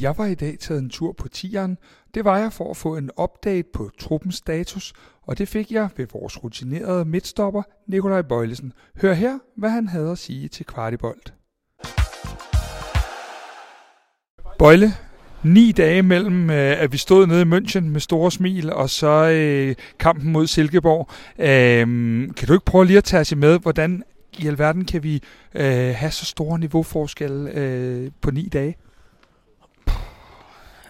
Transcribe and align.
Jeg 0.00 0.18
var 0.18 0.26
i 0.26 0.34
dag 0.34 0.56
taget 0.60 0.82
en 0.82 0.90
tur 0.90 1.12
på 1.12 1.28
tieren. 1.28 1.78
Det 2.14 2.24
var 2.24 2.38
jeg 2.38 2.52
for 2.52 2.70
at 2.70 2.76
få 2.76 2.96
en 2.96 3.10
update 3.22 3.68
på 3.74 3.90
truppens 3.98 4.34
status, 4.34 4.92
og 5.22 5.38
det 5.38 5.48
fik 5.48 5.72
jeg 5.72 5.88
ved 5.96 6.06
vores 6.12 6.44
rutinerede 6.44 7.04
midtstopper, 7.04 7.62
Nikolaj 7.86 8.22
Bøjlesen. 8.22 8.72
Hør 9.02 9.12
her, 9.12 9.38
hvad 9.56 9.70
han 9.70 9.88
havde 9.88 10.10
at 10.10 10.18
sige 10.18 10.48
til 10.48 10.66
Kvartibolt. 10.66 11.34
Bøjle, 14.58 14.92
ni 15.42 15.72
dage 15.72 16.02
mellem, 16.02 16.50
øh, 16.50 16.82
at 16.82 16.92
vi 16.92 16.96
stod 16.96 17.26
nede 17.26 17.42
i 17.42 17.44
München 17.44 17.84
med 17.84 18.00
store 18.00 18.30
smil, 18.30 18.72
og 18.72 18.90
så 18.90 19.30
øh, 19.30 19.74
kampen 19.98 20.32
mod 20.32 20.46
Silkeborg. 20.46 21.08
Øh, 21.38 21.86
kan 22.34 22.48
du 22.48 22.52
ikke 22.52 22.64
prøve 22.64 22.86
lige 22.86 22.98
at 22.98 23.04
tage 23.04 23.20
os 23.20 23.36
med, 23.36 23.58
hvordan 23.58 24.02
i 24.38 24.46
alverden 24.46 24.84
kan 24.84 25.02
vi 25.02 25.22
øh, 25.54 25.94
have 25.94 26.10
så 26.10 26.24
store 26.24 26.58
niveauforskelle 26.58 27.50
øh, 27.50 28.10
på 28.20 28.30
ni 28.30 28.48
dage? 28.48 28.76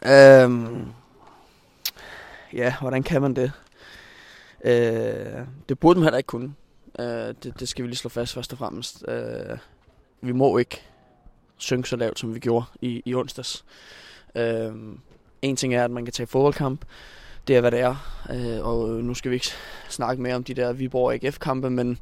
Øhm, 0.06 0.86
ja, 2.52 2.74
hvordan 2.80 3.02
kan 3.02 3.22
man 3.22 3.36
det? 3.36 3.52
Øh, 4.64 5.46
det 5.68 5.78
burde 5.78 5.98
man 5.98 6.04
heller 6.04 6.18
ikke 6.18 6.26
kunne. 6.26 6.54
Øh, 6.98 7.34
det, 7.42 7.60
det 7.60 7.68
skal 7.68 7.82
vi 7.82 7.88
lige 7.88 7.96
slå 7.96 8.08
fast 8.08 8.34
først 8.34 8.52
og 8.52 8.58
fremmest. 8.58 9.04
Øh, 9.08 9.58
vi 10.20 10.32
må 10.32 10.58
ikke 10.58 10.82
synke 11.56 11.88
så 11.88 11.96
lavt, 11.96 12.18
som 12.18 12.34
vi 12.34 12.38
gjorde 12.38 12.66
i, 12.80 13.02
i 13.04 13.14
onsdags. 13.14 13.64
Øh, 14.34 14.72
en 15.42 15.56
ting 15.56 15.74
er, 15.74 15.84
at 15.84 15.90
man 15.90 16.04
kan 16.04 16.12
tage 16.12 16.26
fodboldkamp. 16.26 16.84
Det 17.48 17.56
er, 17.56 17.60
hvad 17.60 17.70
det 17.70 17.80
er. 17.80 18.22
Øh, 18.30 18.66
og 18.66 18.90
øh, 18.90 19.04
nu 19.04 19.14
skal 19.14 19.30
vi 19.30 19.36
ikke 19.36 19.50
snakke 19.88 20.22
mere 20.22 20.34
om 20.34 20.44
de 20.44 20.54
der 20.54 20.72
Viborg 20.72 21.12
AGF-kampe, 21.14 21.70
men 21.70 21.98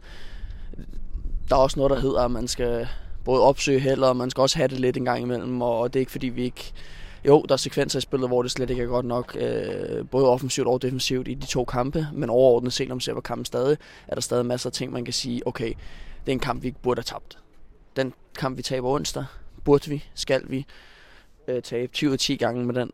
der 1.49 1.57
er 1.57 1.61
også 1.61 1.79
noget, 1.79 1.91
der 1.91 2.01
hedder, 2.01 2.21
at 2.21 2.31
man 2.31 2.49
skal 2.49 2.89
både 3.25 3.43
opsøge 3.43 3.81
held, 3.81 4.03
og 4.03 4.17
man 4.17 4.31
skal 4.31 4.41
også 4.41 4.57
have 4.57 4.69
det 4.69 4.81
lidt 4.81 4.97
en 4.97 5.05
gang 5.05 5.23
imellem. 5.23 5.63
Og 5.63 5.93
det 5.93 5.99
er 5.99 6.01
ikke, 6.01 6.13
fordi 6.13 6.29
vi 6.29 6.43
ikke 6.43 6.73
jo, 7.25 7.45
der 7.49 7.53
er 7.53 7.57
sekvenser 7.57 7.99
i 7.99 8.03
spillet, 8.03 8.29
hvor 8.29 8.43
det 8.43 8.51
slet 8.51 8.71
ikke 8.71 8.83
er 8.83 8.87
godt 8.87 9.07
nok, 9.07 9.37
øh, 9.41 10.09
både 10.09 10.29
offensivt 10.29 10.69
og 10.69 10.83
defensivt 10.83 11.29
i 11.29 11.35
de 11.35 11.47
to 11.47 11.65
kampe, 11.65 12.07
men 12.13 12.31
overordnet 12.31 12.73
set, 12.73 12.89
når 12.89 12.95
man 12.95 13.01
ser 13.01 13.15
på 13.15 13.21
kampen 13.21 13.45
stadig, 13.45 13.79
er 14.09 14.15
der 14.15 14.21
stadig 14.21 14.47
masser 14.47 14.71
af 14.71 14.73
ting, 14.73 14.93
man 14.93 15.05
kan 15.05 15.15
sige, 15.15 15.47
okay, 15.47 15.69
det 16.27 16.29
er 16.29 16.33
en 16.33 16.39
kamp, 16.39 16.63
vi 16.63 16.69
ikke 16.69 16.83
burde 16.83 16.99
have 16.99 17.05
tabt. 17.05 17.39
Den 17.97 18.13
kamp, 18.39 18.57
vi 18.57 18.63
taber 18.63 18.89
onsdag, 18.89 19.25
burde 19.65 19.91
vi, 19.91 20.05
skal 20.15 20.43
vi 20.49 20.67
øh, 21.49 21.63
tabe 21.63 21.93
20 21.93 22.17
10 22.17 22.37
gange 22.37 22.65
med 22.65 22.75
den 22.75 22.91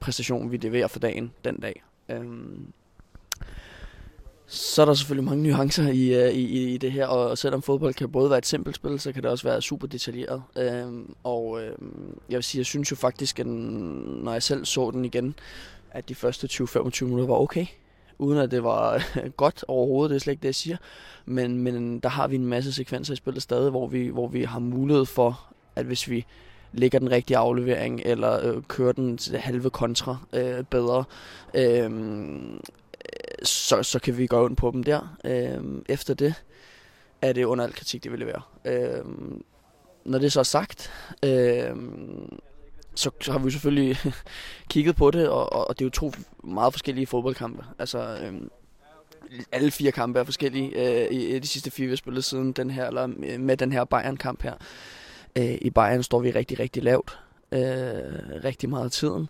præstation, 0.00 0.52
vi 0.52 0.56
leverer 0.56 0.88
for 0.88 0.98
dagen 0.98 1.32
den 1.44 1.60
dag. 1.60 1.82
Øhm, 2.08 2.72
så 4.52 4.82
er 4.82 4.86
der 4.86 4.94
selvfølgelig 4.94 5.24
mange 5.24 5.42
nuancer 5.42 5.88
øh, 5.88 5.94
i, 5.94 6.14
i, 6.32 6.74
i 6.74 6.76
det 6.76 6.92
her, 6.92 7.06
og 7.06 7.38
selvom 7.38 7.62
fodbold 7.62 7.94
kan 7.94 8.08
både 8.08 8.30
være 8.30 8.38
et 8.38 8.46
simpelt 8.46 8.76
spil, 8.76 9.00
så 9.00 9.12
kan 9.12 9.22
det 9.22 9.30
også 9.30 9.48
være 9.48 9.62
super 9.62 9.86
detaljeret. 9.86 10.42
Øhm, 10.56 11.14
og 11.24 11.62
øhm, 11.62 12.18
jeg 12.28 12.36
vil 12.36 12.44
sige, 12.44 12.58
jeg 12.58 12.66
synes 12.66 12.90
jo 12.90 12.96
faktisk, 12.96 13.38
at 13.38 13.46
når 13.46 14.32
jeg 14.32 14.42
selv 14.42 14.64
så 14.64 14.90
den 14.90 15.04
igen, 15.04 15.34
at 15.90 16.08
de 16.08 16.14
første 16.14 16.48
20-25 16.52 17.04
minutter 17.04 17.26
var 17.26 17.34
okay. 17.34 17.66
Uden 18.18 18.38
at 18.38 18.50
det 18.50 18.64
var 18.64 19.02
godt 19.36 19.64
overhovedet, 19.68 20.10
det 20.10 20.16
er 20.16 20.20
slet 20.20 20.32
ikke 20.32 20.42
det, 20.42 20.48
jeg 20.48 20.54
siger. 20.54 20.76
Men, 21.26 21.58
men 21.58 21.98
der 21.98 22.08
har 22.08 22.28
vi 22.28 22.36
en 22.36 22.46
masse 22.46 22.72
sekvenser 22.72 23.12
i 23.12 23.16
spillet 23.16 23.42
stadig, 23.42 23.70
hvor 23.70 23.86
vi, 23.86 24.08
hvor 24.08 24.28
vi 24.28 24.42
har 24.44 24.58
mulighed 24.58 25.06
for, 25.06 25.40
at 25.76 25.86
hvis 25.86 26.10
vi 26.10 26.26
lægger 26.72 26.98
den 26.98 27.10
rigtige 27.10 27.36
aflevering, 27.36 28.00
eller 28.04 28.46
øh, 28.46 28.62
kører 28.68 28.92
den 28.92 29.18
halve 29.34 29.70
kontra 29.70 30.16
øh, 30.32 30.64
bedre, 30.64 31.04
øh, 31.54 31.90
så, 33.42 33.82
så 33.82 33.98
kan 33.98 34.18
vi 34.18 34.26
gå 34.26 34.48
ind 34.48 34.56
på 34.56 34.70
dem 34.70 34.82
der. 34.82 35.16
Øh, 35.24 35.82
efter 35.88 36.14
det 36.14 36.34
er 37.22 37.32
det 37.32 37.44
under 37.44 37.64
al 37.64 37.72
kritik, 37.72 38.04
det 38.04 38.12
vil 38.12 38.26
være. 38.26 38.42
Øh, 38.64 39.04
når 40.04 40.18
det 40.18 40.32
så 40.32 40.40
er 40.40 40.44
sagt, 40.44 40.92
øh, 41.24 41.76
så, 42.94 43.10
så 43.20 43.32
har 43.32 43.38
vi 43.38 43.50
selvfølgelig 43.50 43.96
kigget 44.70 44.96
på 44.96 45.10
det, 45.10 45.28
og, 45.28 45.52
og 45.68 45.78
det 45.78 45.84
er 45.84 45.86
jo 45.86 45.90
to 45.90 46.12
meget 46.44 46.72
forskellige 46.72 47.06
fodboldkampe. 47.06 47.64
Altså, 47.78 48.18
øh, 48.22 48.34
alle 49.52 49.70
fire 49.70 49.92
kampe 49.92 50.18
er 50.18 50.24
forskellige 50.24 51.02
øh, 51.04 51.12
i 51.12 51.38
de 51.38 51.46
sidste 51.46 51.70
fire, 51.70 51.86
vi 51.86 51.90
har 51.90 51.96
spillet 51.96 52.24
siden 52.24 52.52
den 52.52 52.70
her, 52.70 52.86
eller 52.86 53.08
øh, 53.22 53.40
med 53.40 53.56
den 53.56 53.72
her 53.72 53.84
Bayern-kamp 53.84 54.42
her. 54.42 54.54
Øh, 55.38 55.58
I 55.60 55.70
Bayern 55.70 56.02
står 56.02 56.20
vi 56.20 56.30
rigtig, 56.30 56.58
rigtig 56.58 56.82
lavt. 56.82 57.18
Øh, 57.52 57.60
rigtig 58.44 58.68
meget 58.68 58.84
af 58.84 58.90
tiden 58.90 59.28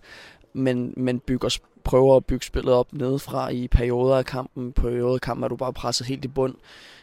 men, 0.52 0.94
men 0.96 1.20
bygger, 1.20 1.58
prøver 1.90 2.16
at 2.16 2.24
bygge 2.24 2.46
spillet 2.46 2.74
op 2.74 2.92
nedefra 2.92 3.48
i 3.48 3.68
perioder 3.68 4.16
af 4.16 4.24
kampen. 4.24 4.72
På 4.72 4.82
perioder 4.82 5.14
af 5.14 5.20
kampen 5.20 5.44
er 5.44 5.48
du 5.48 5.56
bare 5.56 5.72
presset 5.72 6.06
helt 6.06 6.24
i 6.24 6.28
bund. 6.28 6.54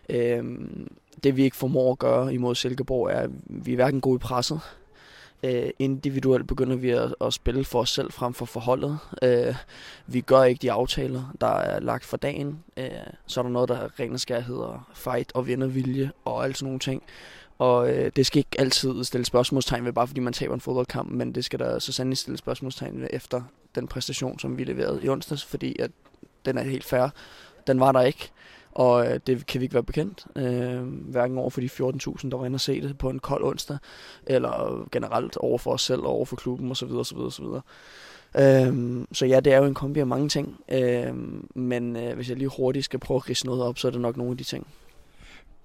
Øhm, 0.10 0.88
det 1.24 1.38
vi 1.38 1.44
ikke 1.44 1.56
formår 1.56 1.92
at 1.92 2.00
gøre 2.00 2.34
imod 2.34 2.56
Silkeborg 2.56 3.10
er, 3.10 3.20
at 3.20 3.30
vi 3.46 3.72
er 3.72 3.76
hverken 3.76 4.02
gode 4.02 4.16
i 4.16 4.20
presset. 4.20 4.60
Øh, 5.44 5.70
individuelt 5.80 6.48
begynder 6.48 6.76
vi 6.76 6.90
at, 6.90 7.16
at 7.22 7.34
spille 7.34 7.64
for 7.64 7.80
os 7.80 7.90
selv 7.90 8.12
frem 8.12 8.34
for 8.34 8.46
forholdet. 8.46 8.98
Øh, 9.24 9.56
vi 10.08 10.22
gør 10.22 10.44
ikke 10.44 10.62
de 10.62 10.72
aftaler, 10.72 11.34
der 11.42 11.48
er 11.48 11.80
lagt 11.80 12.06
for 12.06 12.18
dagen. 12.18 12.64
Øh, 12.78 12.90
så 13.26 13.40
er 13.40 13.44
der 13.44 13.50
noget, 13.50 13.70
der 13.70 14.00
rent 14.00 14.14
og 14.14 14.20
skær 14.20 14.40
hedder 14.40 14.90
fight 14.94 15.32
og 15.34 15.48
vindervilje 15.48 16.12
og 16.26 16.44
alt 16.44 16.58
sådan 16.58 16.66
nogle 16.66 16.80
ting. 16.80 17.04
Og 17.58 17.90
øh, 17.90 18.12
det 18.16 18.26
skal 18.26 18.38
ikke 18.38 18.60
altid 18.60 19.04
stille 19.04 19.26
spørgsmålstegn 19.26 19.86
ved, 19.86 19.94
bare 19.94 20.08
fordi 20.08 20.20
man 20.20 20.34
taber 20.34 20.54
en 20.54 20.62
fodboldkamp, 20.62 21.12
men 21.12 21.36
det 21.36 21.46
skal 21.46 21.60
der 21.60 21.80
så 21.80 21.92
sandelig 21.94 22.18
stille 22.18 22.38
spørgsmålstegn 22.38 23.02
ved 23.02 23.08
efter 23.14 23.42
den 23.78 23.88
præstation, 23.88 24.40
som 24.40 24.58
vi 24.58 24.64
leverede 24.64 25.04
i 25.04 25.10
onsdags, 25.10 25.46
fordi 25.46 25.76
at 25.80 25.92
den 26.46 26.58
er 26.58 26.64
helt 26.64 26.84
fair. 26.84 27.10
Den 27.68 27.80
var 27.80 27.92
der 27.92 28.02
ikke, 28.02 28.32
og 28.72 29.08
øh, 29.08 29.20
det 29.28 29.46
kan 29.46 29.62
vi 29.62 29.66
ikke 29.66 29.74
være 29.74 29.84
bekendt. 29.84 30.26
Øh, 30.36 30.82
hverken 30.84 31.38
over 31.38 31.50
for 31.50 31.62
de 31.62 31.68
14.000, 31.68 32.30
der 32.30 32.38
var 32.38 32.46
inde 32.46 32.56
og 32.56 32.62
se 32.62 32.82
det 32.82 32.98
på 32.98 33.10
en 33.10 33.20
kold 33.20 33.44
onsdag, 33.44 33.78
eller 34.26 34.88
generelt 34.92 35.38
over 35.38 35.58
for 35.58 35.72
os 35.72 35.82
selv 35.82 36.02
og 36.02 36.08
over 36.08 36.26
for 36.26 36.36
klubben 36.36 36.72
osv. 36.72 36.92
osv., 36.92 37.18
osv. 37.18 37.46
Øhm, 38.40 39.08
så 39.12 39.26
ja, 39.26 39.40
det 39.40 39.54
er 39.54 39.58
jo 39.58 39.66
en 39.66 39.74
kombi 39.74 40.00
af 40.00 40.08
mange 40.08 40.30
ting, 40.30 40.60
øhm, 40.70 41.48
men 41.56 41.96
øh, 41.96 42.16
hvis 42.16 42.30
jeg 42.30 42.38
lige 42.38 42.52
hurtigt 42.58 42.86
skal 42.86 43.00
prøve 43.00 43.16
at 43.16 43.30
rise 43.30 43.46
noget 43.46 43.64
op, 43.64 43.78
så 43.78 43.88
er 43.88 43.92
det 43.92 44.02
nok 44.02 44.18
nogle 44.18 44.32
af 44.32 44.38
de 44.38 44.44
ting 44.44 44.68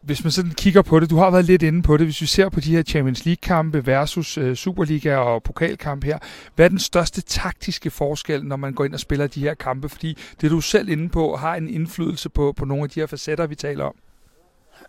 hvis 0.03 0.25
man 0.25 0.31
sådan 0.31 0.51
kigger 0.51 0.83
på 0.83 1.01
det, 1.01 1.11
du 1.11 1.17
har 1.17 1.31
været 1.31 1.45
lidt 1.45 1.63
inde 1.63 1.83
på 1.83 1.97
det, 1.97 2.07
hvis 2.07 2.21
vi 2.21 2.27
ser 2.27 2.49
på 2.49 2.61
de 2.61 2.77
her 2.77 2.83
Champions 2.83 3.25
League-kampe 3.25 3.87
versus 3.87 4.39
øh, 4.39 4.57
Superliga 4.57 5.17
og 5.17 5.43
pokalkamp 5.43 6.05
her, 6.05 6.19
hvad 6.55 6.65
er 6.65 6.69
den 6.69 6.79
største 6.79 7.21
taktiske 7.21 7.91
forskel, 7.91 8.45
når 8.45 8.57
man 8.57 8.75
går 8.75 8.85
ind 8.85 8.95
og 8.95 9.01
spiller 9.01 9.27
de 9.27 9.41
her 9.41 9.55
kampe? 9.55 9.89
Fordi 9.89 10.19
det 10.41 10.51
du 10.51 10.61
selv 10.61 10.89
inde 10.89 11.09
på 11.09 11.37
har 11.37 11.55
en 11.55 11.69
indflydelse 11.69 12.29
på, 12.29 12.53
på 12.53 12.65
nogle 12.65 12.85
af 12.85 12.91
de 12.91 13.01
her 13.01 13.07
facetter, 13.07 13.47
vi 13.47 13.55
taler 13.55 13.85
om. 13.85 13.95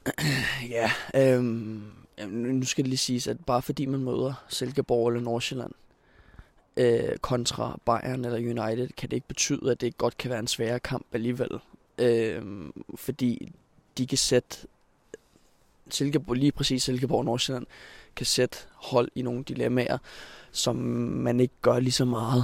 Ja, 0.69 0.91
øhm, 1.15 1.83
nu 2.27 2.65
skal 2.65 2.83
det 2.83 2.89
lige 2.89 2.97
siges, 2.97 3.27
at 3.27 3.37
bare 3.45 3.61
fordi 3.61 3.85
man 3.85 3.99
møder 3.99 4.45
Silkeborg 4.49 5.07
eller 5.07 5.21
Nordsjælland 5.21 5.71
øh, 6.77 7.17
kontra 7.21 7.79
Bayern 7.85 8.25
eller 8.25 8.37
United, 8.37 8.87
kan 8.97 9.09
det 9.09 9.15
ikke 9.15 9.27
betyde, 9.27 9.71
at 9.71 9.81
det 9.81 9.97
godt 9.97 10.17
kan 10.17 10.31
være 10.31 10.39
en 10.39 10.47
sværere 10.47 10.79
kamp 10.79 11.05
alligevel. 11.13 11.59
Øh, 11.97 12.41
fordi 12.95 13.51
de 13.97 14.07
kan 14.07 14.17
sætte 14.17 14.57
Silkeborg, 15.95 16.35
lige 16.35 16.51
præcis 16.51 16.83
Silkeborg 16.83 17.19
og 17.19 17.25
Nordsjælland, 17.25 17.65
kan 18.15 18.25
sætte 18.25 18.57
hold 18.75 19.09
i 19.15 19.21
nogle 19.21 19.43
dilemmaer, 19.43 19.97
som 20.51 20.75
man 20.75 21.39
ikke 21.39 21.53
gør 21.61 21.79
lige 21.79 21.91
så 21.91 22.05
meget 22.05 22.43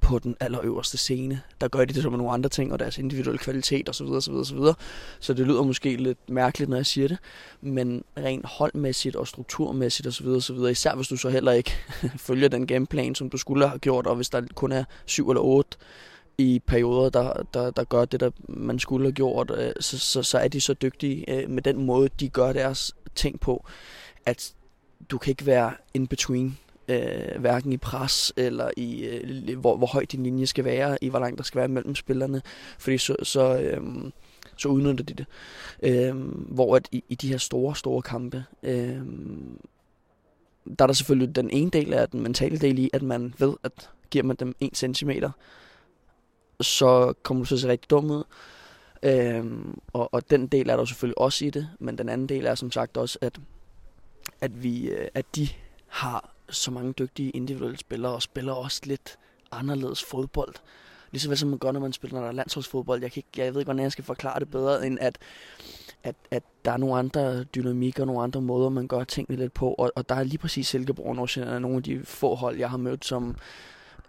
på 0.00 0.18
den 0.18 0.36
allerøverste 0.40 0.98
scene. 0.98 1.40
Der 1.60 1.68
gør 1.68 1.84
de 1.84 1.94
det 1.94 2.02
som 2.02 2.12
nogle 2.12 2.32
andre 2.32 2.48
ting, 2.48 2.72
og 2.72 2.78
deres 2.78 2.98
individuelle 2.98 3.38
kvalitet 3.38 3.88
osv. 3.88 4.06
osv., 4.06 4.32
osv. 4.32 4.58
Så 5.20 5.34
det 5.34 5.46
lyder 5.46 5.62
måske 5.62 5.96
lidt 5.96 6.30
mærkeligt, 6.30 6.70
når 6.70 6.76
jeg 6.76 6.86
siger 6.86 7.08
det, 7.08 7.18
men 7.60 8.04
rent 8.18 8.46
holdmæssigt 8.46 9.16
og 9.16 9.28
strukturmæssigt 9.28 10.06
osv. 10.06 10.26
osv. 10.26 10.56
Især 10.70 10.94
hvis 10.94 11.08
du 11.08 11.16
så 11.16 11.28
heller 11.28 11.52
ikke 11.52 11.72
følger 12.26 12.48
den 12.48 12.66
gameplan, 12.66 13.14
som 13.14 13.30
du 13.30 13.36
skulle 13.36 13.68
have 13.68 13.78
gjort, 13.78 14.06
og 14.06 14.16
hvis 14.16 14.28
der 14.28 14.42
kun 14.54 14.72
er 14.72 14.84
syv 15.06 15.30
eller 15.30 15.42
otte 15.42 15.78
i 16.40 16.58
perioder, 16.58 17.10
der, 17.10 17.42
der, 17.54 17.70
der 17.70 17.84
gør 17.84 18.04
det, 18.04 18.20
der 18.20 18.30
man 18.48 18.78
skulle 18.78 19.06
have 19.06 19.12
gjort, 19.12 19.50
øh, 19.58 19.72
så, 19.80 19.98
så, 19.98 20.22
så 20.22 20.38
er 20.38 20.48
de 20.48 20.60
så 20.60 20.74
dygtige 20.74 21.30
øh, 21.30 21.50
med 21.50 21.62
den 21.62 21.86
måde, 21.86 22.08
de 22.20 22.28
gør 22.28 22.52
deres 22.52 22.96
ting 23.14 23.40
på, 23.40 23.64
at 24.26 24.54
du 25.10 25.18
kan 25.18 25.30
ikke 25.30 25.46
være 25.46 25.72
in 25.94 26.06
between, 26.06 26.58
øh, 26.88 27.40
hverken 27.40 27.72
i 27.72 27.76
pres 27.76 28.32
eller 28.36 28.70
i 28.76 29.04
øh, 29.04 29.58
hvor, 29.58 29.76
hvor 29.76 29.86
højt 29.86 30.12
din 30.12 30.22
linje 30.22 30.46
skal 30.46 30.64
være, 30.64 30.98
i 31.04 31.08
hvor 31.08 31.18
langt 31.18 31.38
der 31.38 31.44
skal 31.44 31.58
være 31.58 31.68
mellem 31.68 31.94
spillerne, 31.94 32.42
fordi 32.78 32.98
så, 32.98 33.16
så, 33.22 33.58
øh, 33.58 33.82
så 34.56 34.68
udnytter 34.68 35.04
de 35.04 35.14
det. 35.14 35.26
Øh, 35.82 36.16
hvor 36.30 36.76
at 36.76 36.88
i, 36.92 37.04
i 37.08 37.14
de 37.14 37.28
her 37.28 37.38
store, 37.38 37.76
store 37.76 38.02
kampe, 38.02 38.44
øh, 38.62 39.00
der 40.78 40.84
er 40.84 40.86
der 40.86 40.92
selvfølgelig 40.92 41.36
den 41.36 41.50
ene 41.50 41.70
del 41.70 41.92
af 41.92 42.08
den 42.08 42.20
mentale 42.20 42.58
del 42.58 42.78
i, 42.78 42.90
at 42.92 43.02
man 43.02 43.34
ved, 43.38 43.54
at 43.62 43.90
giver 44.10 44.24
man 44.24 44.36
dem 44.36 44.54
1 44.60 44.76
centimeter, 44.76 45.30
så 46.60 47.14
kommer 47.22 47.42
du 47.42 47.46
til 47.48 47.54
at 47.54 47.60
se 47.60 47.68
rigtig 47.68 47.90
dum 47.90 48.10
ud. 48.10 48.24
Øhm, 49.02 49.78
og, 49.92 50.14
og 50.14 50.30
den 50.30 50.46
del 50.46 50.68
er 50.68 50.76
der 50.76 50.84
selvfølgelig 50.84 51.18
også 51.18 51.44
i 51.44 51.50
det, 51.50 51.68
men 51.78 51.98
den 51.98 52.08
anden 52.08 52.26
del 52.26 52.46
er 52.46 52.54
som 52.54 52.72
sagt 52.72 52.96
også, 52.96 53.18
at, 53.20 53.40
at, 54.40 54.62
vi, 54.62 54.88
øh, 54.88 55.08
at 55.14 55.36
de 55.36 55.48
har 55.86 56.30
så 56.48 56.70
mange 56.70 56.92
dygtige 56.92 57.30
individuelle 57.30 57.78
spillere, 57.78 58.12
og 58.12 58.22
spiller 58.22 58.52
også 58.52 58.80
lidt 58.84 59.18
anderledes 59.52 60.04
fodbold. 60.04 60.54
Ligesom 61.10 61.36
som 61.36 61.48
man 61.48 61.58
gør, 61.58 61.72
når 61.72 61.80
man 61.80 61.92
spiller 61.92 62.14
når 62.14 62.22
der 62.22 62.28
er 62.28 62.32
landsholdsfodbold. 62.32 63.02
Jeg, 63.02 63.12
kan 63.12 63.20
ikke, 63.20 63.44
jeg 63.44 63.54
ved 63.54 63.60
ikke, 63.60 63.66
hvordan 63.66 63.82
jeg 63.82 63.92
skal 63.92 64.04
forklare 64.04 64.40
det 64.40 64.50
bedre, 64.50 64.86
end 64.86 64.98
at 65.00 65.18
at, 66.02 66.14
at 66.30 66.42
der 66.64 66.72
er 66.72 66.76
nogle 66.76 66.98
andre 66.98 67.44
dynamikker, 67.44 68.04
nogle 68.04 68.22
andre 68.22 68.40
måder, 68.40 68.68
man 68.68 68.88
gør 68.88 69.04
tingene 69.04 69.38
lidt 69.38 69.54
på, 69.54 69.74
og, 69.74 69.92
og 69.96 70.08
der 70.08 70.14
er 70.14 70.22
lige 70.22 70.38
præcis 70.38 70.68
Silkeborg 70.68 71.06
og 71.06 71.16
Nordsjælland 71.16 71.58
nogle 71.58 71.76
af 71.76 71.82
de 71.82 72.00
få 72.04 72.34
hold, 72.34 72.58
jeg 72.58 72.70
har 72.70 72.76
mødt, 72.76 73.04
som, 73.04 73.36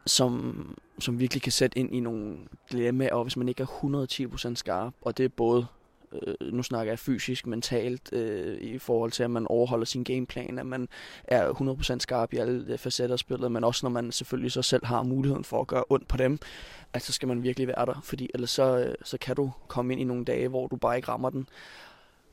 som, 0.06 0.78
som 1.00 1.20
virkelig 1.20 1.42
kan 1.42 1.52
sætte 1.52 1.80
ind 1.80 1.96
i 1.96 2.00
nogle 2.00 2.38
dilemmaer, 2.72 3.14
og 3.14 3.24
hvis 3.24 3.38
man 3.38 3.50
ikke 3.50 3.64
er 3.64 4.48
110% 4.48 4.56
skarp, 4.56 4.94
og 5.02 5.18
det 5.18 5.26
er 5.26 5.30
både 5.30 5.68
øh, 6.12 6.54
nu 6.54 6.64
snakker 6.64 6.92
jeg 6.92 7.00
fysisk, 7.00 7.48
mentalt, 7.48 8.14
øh, 8.14 8.62
i 8.62 8.78
forhold 8.78 9.12
til, 9.12 9.24
at 9.24 9.32
man 9.32 9.48
overholder 9.48 9.86
sin 9.86 10.04
gameplan, 10.04 10.60
at 10.60 10.66
man 10.66 10.88
er 11.24 11.52
100% 11.96 12.00
skarp 12.00 12.34
i 12.34 12.38
alle 12.38 12.66
øh, 12.68 12.78
facetter 12.78 13.16
af 13.16 13.20
spillet, 13.20 13.52
men 13.52 13.64
også 13.64 13.86
når 13.86 13.90
man 13.92 14.12
selvfølgelig 14.12 14.52
så 14.52 14.62
selv 14.62 14.86
har 14.86 15.04
muligheden 15.04 15.44
for 15.44 15.62
at 15.62 15.68
gøre 15.68 15.84
ondt 15.90 16.08
på 16.08 16.18
dem, 16.18 16.40
at 16.94 17.02
så 17.02 17.14
skal 17.14 17.28
man 17.28 17.44
virkelig 17.44 17.68
være 17.68 17.86
der, 17.86 18.02
fordi 18.04 18.30
ellers 18.34 18.50
så, 18.50 18.78
øh, 18.78 18.96
så 19.04 19.18
kan 19.18 19.36
du 19.36 19.52
komme 19.68 19.94
ind 19.94 20.02
i 20.02 20.06
nogle 20.06 20.26
dage, 20.26 20.48
hvor 20.48 20.68
du 20.68 20.76
bare 20.76 20.96
ikke 20.96 21.08
rammer 21.08 21.30
den. 21.30 21.48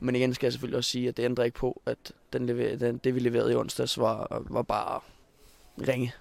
Men 0.01 0.17
igen 0.17 0.35
skal 0.35 0.47
jeg 0.47 0.53
selvfølgelig 0.53 0.79
også 0.79 0.91
sige, 0.91 1.09
at 1.09 1.17
det 1.17 1.25
ændrer 1.25 1.45
ikke 1.45 1.59
på, 1.59 1.83
at 1.87 2.13
den 2.33 2.47
lever, 2.47 2.77
den, 2.77 2.99
det 2.99 3.15
vi 3.15 3.21
leverede 3.21 3.53
i 3.53 3.57
onsdags 3.57 3.99
var, 3.99 4.43
var 4.51 4.63
bare 4.63 5.01
ringe. 5.89 6.13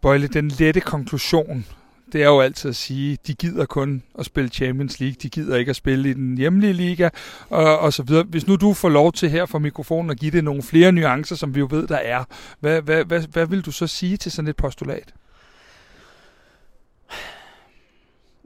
Bøjle, 0.00 0.26
den 0.26 0.48
lette 0.48 0.80
konklusion 0.80 1.64
det 2.12 2.22
er 2.22 2.26
jo 2.26 2.40
altid 2.40 2.68
at 2.68 2.76
sige, 2.76 3.18
de 3.26 3.34
gider 3.34 3.66
kun 3.66 4.02
at 4.18 4.26
spille 4.26 4.50
Champions 4.50 5.00
League, 5.00 5.16
de 5.22 5.28
gider 5.28 5.56
ikke 5.56 5.70
at 5.70 5.76
spille 5.76 6.10
i 6.10 6.12
den 6.12 6.38
hjemlige 6.38 6.72
liga, 6.72 7.08
og, 7.48 7.78
og 7.78 7.92
så 7.92 8.02
videre. 8.02 8.24
Hvis 8.24 8.46
nu 8.46 8.56
du 8.56 8.74
får 8.74 8.88
lov 8.88 9.12
til 9.12 9.30
her 9.30 9.46
fra 9.46 9.58
mikrofonen 9.58 10.10
at 10.10 10.18
give 10.18 10.30
det 10.30 10.44
nogle 10.44 10.62
flere 10.62 10.92
nuancer, 10.92 11.36
som 11.36 11.54
vi 11.54 11.60
jo 11.60 11.68
ved, 11.70 11.86
der 11.86 11.96
er, 11.96 12.24
hvad, 12.60 12.82
hvad, 12.82 13.04
hvad, 13.04 13.22
hvad 13.32 13.46
vil 13.46 13.60
du 13.60 13.72
så 13.72 13.86
sige 13.86 14.16
til 14.16 14.32
sådan 14.32 14.48
et 14.48 14.56
postulat? 14.56 15.14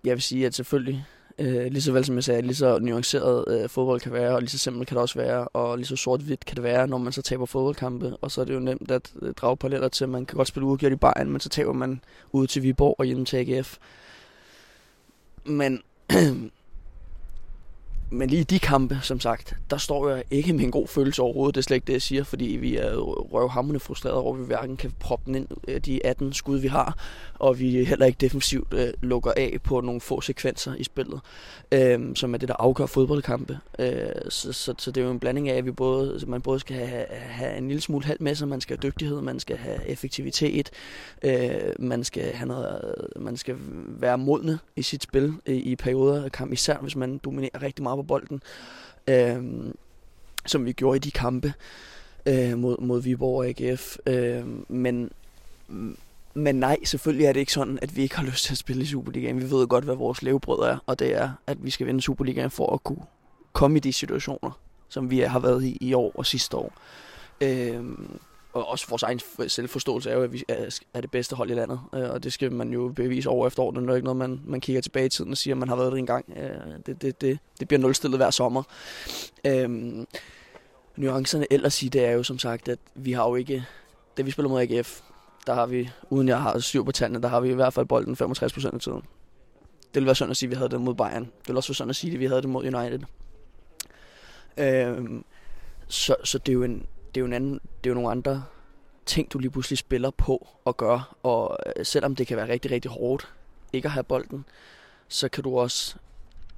Jeg 0.04 0.14
vil 0.14 0.22
sige, 0.22 0.46
at 0.46 0.54
selvfølgelig 0.54 1.04
Øh, 1.38 1.66
lige 1.66 1.82
så 1.82 1.92
vel 1.92 2.04
som 2.04 2.14
jeg 2.14 2.24
sagde, 2.24 2.42
lige 2.42 2.54
så 2.54 2.78
nuanceret 2.78 3.44
øh, 3.48 3.68
fodbold 3.68 4.00
kan 4.00 4.12
være, 4.12 4.34
og 4.34 4.40
lige 4.40 4.50
så 4.50 4.58
simpelt 4.58 4.88
kan 4.88 4.94
det 4.94 5.02
også 5.02 5.18
være, 5.18 5.48
og 5.48 5.76
lige 5.76 5.86
så 5.86 5.96
sort-hvidt 5.96 6.44
kan 6.44 6.56
det 6.56 6.64
være, 6.64 6.86
når 6.86 6.98
man 6.98 7.12
så 7.12 7.22
taber 7.22 7.46
fodboldkampe. 7.46 8.16
Og 8.20 8.30
så 8.30 8.40
er 8.40 8.44
det 8.44 8.54
jo 8.54 8.60
nemt 8.60 8.90
at 8.90 9.12
øh, 9.22 9.34
drage 9.34 9.56
paralleller 9.56 9.88
til, 9.88 10.04
at 10.04 10.10
man 10.10 10.26
kan 10.26 10.36
godt 10.36 10.48
spille 10.48 10.66
uafgjort 10.66 10.92
i 10.92 10.96
Bayern, 10.96 11.30
men 11.30 11.40
så 11.40 11.48
taber 11.48 11.72
man 11.72 12.00
ud 12.32 12.46
til 12.46 12.62
Viborg 12.62 12.94
og 12.98 13.04
hjemme 13.04 13.24
til 13.24 13.36
AGF. 13.36 13.76
Men 15.44 15.82
men 18.10 18.30
lige 18.30 18.40
i 18.40 18.44
de 18.44 18.58
kampe, 18.58 18.98
som 19.02 19.20
sagt, 19.20 19.56
der 19.70 19.76
står 19.76 20.08
jeg 20.08 20.22
ikke 20.30 20.52
med 20.52 20.64
en 20.64 20.70
god 20.70 20.88
følelse 20.88 21.22
overhovedet. 21.22 21.54
Det 21.54 21.60
er 21.60 21.62
slet 21.62 21.74
ikke 21.74 21.86
det, 21.86 21.92
jeg 21.92 22.02
siger, 22.02 22.24
fordi 22.24 22.44
vi 22.44 22.76
er 22.76 22.96
røvhamrende 23.32 23.80
frustrerede 23.80 24.18
over, 24.18 24.34
at 24.34 24.40
vi 24.40 24.46
hverken 24.46 24.76
kan 24.76 24.92
proppe 25.00 25.26
den 25.26 25.34
ind 25.34 25.46
øh, 25.68 25.80
de 25.80 26.06
18 26.06 26.32
skud, 26.32 26.58
vi 26.58 26.68
har, 26.68 26.98
og 27.34 27.58
vi 27.58 27.84
heller 27.84 28.06
ikke 28.06 28.16
defensivt 28.20 28.74
øh, 28.74 28.88
lukker 29.02 29.32
af 29.36 29.56
på 29.64 29.80
nogle 29.80 30.00
få 30.00 30.20
sekvenser 30.20 30.74
i 30.74 30.84
spillet, 30.84 31.20
øh, 31.72 32.16
som 32.16 32.34
er 32.34 32.38
det, 32.38 32.48
der 32.48 32.54
afgør 32.58 32.86
fodboldkampe. 32.86 33.58
Øh, 33.78 34.06
så, 34.28 34.52
så, 34.52 34.74
så 34.78 34.90
det 34.90 35.00
er 35.00 35.04
jo 35.04 35.10
en 35.10 35.20
blanding 35.20 35.48
af, 35.48 35.56
at 35.56 35.64
vi 35.64 35.70
både, 35.70 36.24
man 36.26 36.40
både 36.40 36.60
skal 36.60 36.76
have, 36.76 37.06
have 37.10 37.58
en 37.58 37.68
lille 37.68 37.80
smule 37.80 38.04
halv 38.04 38.22
med 38.22 38.34
sig, 38.34 38.48
man 38.48 38.60
skal 38.60 38.76
have 38.76 38.90
dygtighed, 38.90 39.20
man 39.20 39.40
skal 39.40 39.56
have 39.56 39.86
effektivitet, 39.86 40.70
øh, 41.22 41.50
man, 41.78 42.04
skal 42.04 42.32
have 42.32 42.48
noget, 42.48 42.94
man 43.16 43.36
skal 43.36 43.56
være 43.86 44.18
modne 44.18 44.58
i 44.76 44.82
sit 44.82 45.02
spil 45.02 45.34
i, 45.46 45.52
i 45.52 45.76
perioder 45.76 46.24
af 46.24 46.32
kamp, 46.32 46.52
især 46.52 46.76
hvis 46.76 46.96
man 46.96 47.18
dominerer 47.18 47.62
rigtig 47.62 47.82
meget 47.82 47.99
på 48.02 48.06
bolden, 48.06 48.42
øh, 49.08 49.44
som 50.46 50.66
vi 50.66 50.72
gjorde 50.72 50.96
i 50.96 51.00
de 51.00 51.10
kampe 51.10 51.52
øh, 52.26 52.58
mod, 52.58 52.76
mod 52.80 53.02
Viborg 53.02 53.38
og 53.38 53.46
AGF. 53.46 53.96
Øh, 54.06 54.44
men, 54.68 55.10
men 56.34 56.54
nej, 56.54 56.84
selvfølgelig 56.84 57.26
er 57.26 57.32
det 57.32 57.40
ikke 57.40 57.52
sådan, 57.52 57.78
at 57.82 57.96
vi 57.96 58.02
ikke 58.02 58.16
har 58.16 58.24
lyst 58.24 58.44
til 58.44 58.54
at 58.54 58.58
spille 58.58 58.82
i 58.82 58.86
Superligaen. 58.86 59.40
Vi 59.40 59.50
ved 59.50 59.66
godt, 59.66 59.84
hvad 59.84 59.94
vores 59.94 60.22
levebrød 60.22 60.68
er, 60.68 60.78
og 60.86 60.98
det 60.98 61.16
er, 61.16 61.30
at 61.46 61.64
vi 61.64 61.70
skal 61.70 61.86
vinde 61.86 62.00
Superligaen 62.00 62.50
for 62.50 62.74
at 62.74 62.84
kunne 62.84 63.02
komme 63.52 63.76
i 63.76 63.80
de 63.80 63.92
situationer, 63.92 64.60
som 64.88 65.10
vi 65.10 65.18
har 65.18 65.38
været 65.38 65.64
i 65.64 65.78
i 65.80 65.94
år 65.94 66.12
og 66.14 66.26
sidste 66.26 66.56
år. 66.56 66.72
Øh, 67.40 67.84
og 68.52 68.68
også 68.68 68.86
vores 68.88 69.02
egen 69.02 69.20
selvforståelse 69.48 70.10
er 70.10 70.14
jo, 70.14 70.22
at 70.22 70.32
vi 70.32 70.44
er 70.94 71.00
det 71.00 71.10
bedste 71.10 71.36
hold 71.36 71.50
i 71.50 71.54
landet, 71.54 71.80
øh, 71.94 72.10
og 72.10 72.24
det 72.24 72.32
skal 72.32 72.52
man 72.52 72.72
jo 72.72 72.92
bevise 72.96 73.30
år 73.30 73.46
efter 73.46 73.62
år. 73.62 73.70
Det 73.70 73.90
er 73.90 73.94
ikke 73.94 74.04
noget, 74.04 74.16
man, 74.16 74.40
man 74.44 74.60
kigger 74.60 74.82
tilbage 74.82 75.06
i 75.06 75.08
tiden 75.08 75.30
og 75.30 75.36
siger, 75.36 75.54
at 75.54 75.58
man 75.58 75.68
har 75.68 75.76
været 75.76 75.92
det 75.92 75.98
en 75.98 76.06
gang. 76.06 76.24
Øh, 76.36 76.50
det, 76.86 77.02
det, 77.02 77.20
det, 77.20 77.38
det 77.60 77.68
bliver 77.68 77.80
nulstillet 77.80 78.18
hver 78.18 78.30
sommer. 78.30 78.62
Øhm, 79.46 80.06
nuancerne 80.96 81.46
ellers 81.50 81.82
i 81.82 81.88
det 81.88 82.04
er 82.04 82.10
jo 82.10 82.22
som 82.22 82.38
sagt, 82.38 82.68
at 82.68 82.78
vi 82.94 83.12
har 83.12 83.28
jo 83.28 83.34
ikke, 83.34 83.64
da 84.16 84.22
vi 84.22 84.30
spiller 84.30 84.48
mod 84.48 84.60
AGF, 84.60 85.00
der 85.46 85.54
har 85.54 85.66
vi, 85.66 85.90
uden 86.10 86.28
jeg 86.28 86.42
har 86.42 86.58
styr 86.58 86.82
på 86.82 86.92
tallene, 86.92 87.22
der 87.22 87.28
har 87.28 87.40
vi 87.40 87.50
i 87.50 87.54
hvert 87.54 87.72
fald 87.72 87.86
bolden 87.86 88.16
65% 88.20 88.74
af 88.74 88.80
tiden. 88.80 89.02
Det 89.82 89.94
ville 89.94 90.06
være 90.06 90.14
sådan 90.14 90.30
at 90.30 90.36
sige, 90.36 90.46
at 90.46 90.50
vi 90.50 90.56
havde 90.56 90.68
det 90.68 90.80
mod 90.80 90.94
Bayern. 90.94 91.24
Det 91.24 91.48
ville 91.48 91.58
også 91.58 91.68
være 91.68 91.74
sådan 91.74 91.90
at 91.90 91.96
sige, 91.96 92.12
at 92.12 92.20
vi 92.20 92.26
havde 92.26 92.42
det 92.42 92.50
mod 92.50 92.74
United. 92.74 93.00
Øhm, 94.56 95.24
så, 95.88 96.16
så 96.24 96.38
det 96.38 96.48
er 96.48 96.54
jo 96.54 96.62
en, 96.62 96.86
det 97.14 97.16
er 97.16 97.20
jo, 97.20 97.26
en 97.26 97.32
anden, 97.32 97.52
det 97.52 97.90
er 97.90 97.90
jo 97.90 97.94
nogle 97.94 98.10
andre 98.10 98.44
ting, 99.06 99.32
du 99.32 99.38
lige 99.38 99.50
pludselig 99.50 99.78
spiller 99.78 100.10
på 100.10 100.48
og 100.64 100.76
gør. 100.76 101.16
Og 101.22 101.58
øh, 101.66 101.84
selvom 101.86 102.16
det 102.16 102.26
kan 102.26 102.36
være 102.36 102.48
rigtig, 102.48 102.70
rigtig 102.70 102.90
hårdt 102.90 103.32
ikke 103.72 103.86
at 103.86 103.92
have 103.92 104.04
bolden, 104.04 104.44
så 105.08 105.28
kan 105.28 105.44
du 105.44 105.58
også 105.58 105.96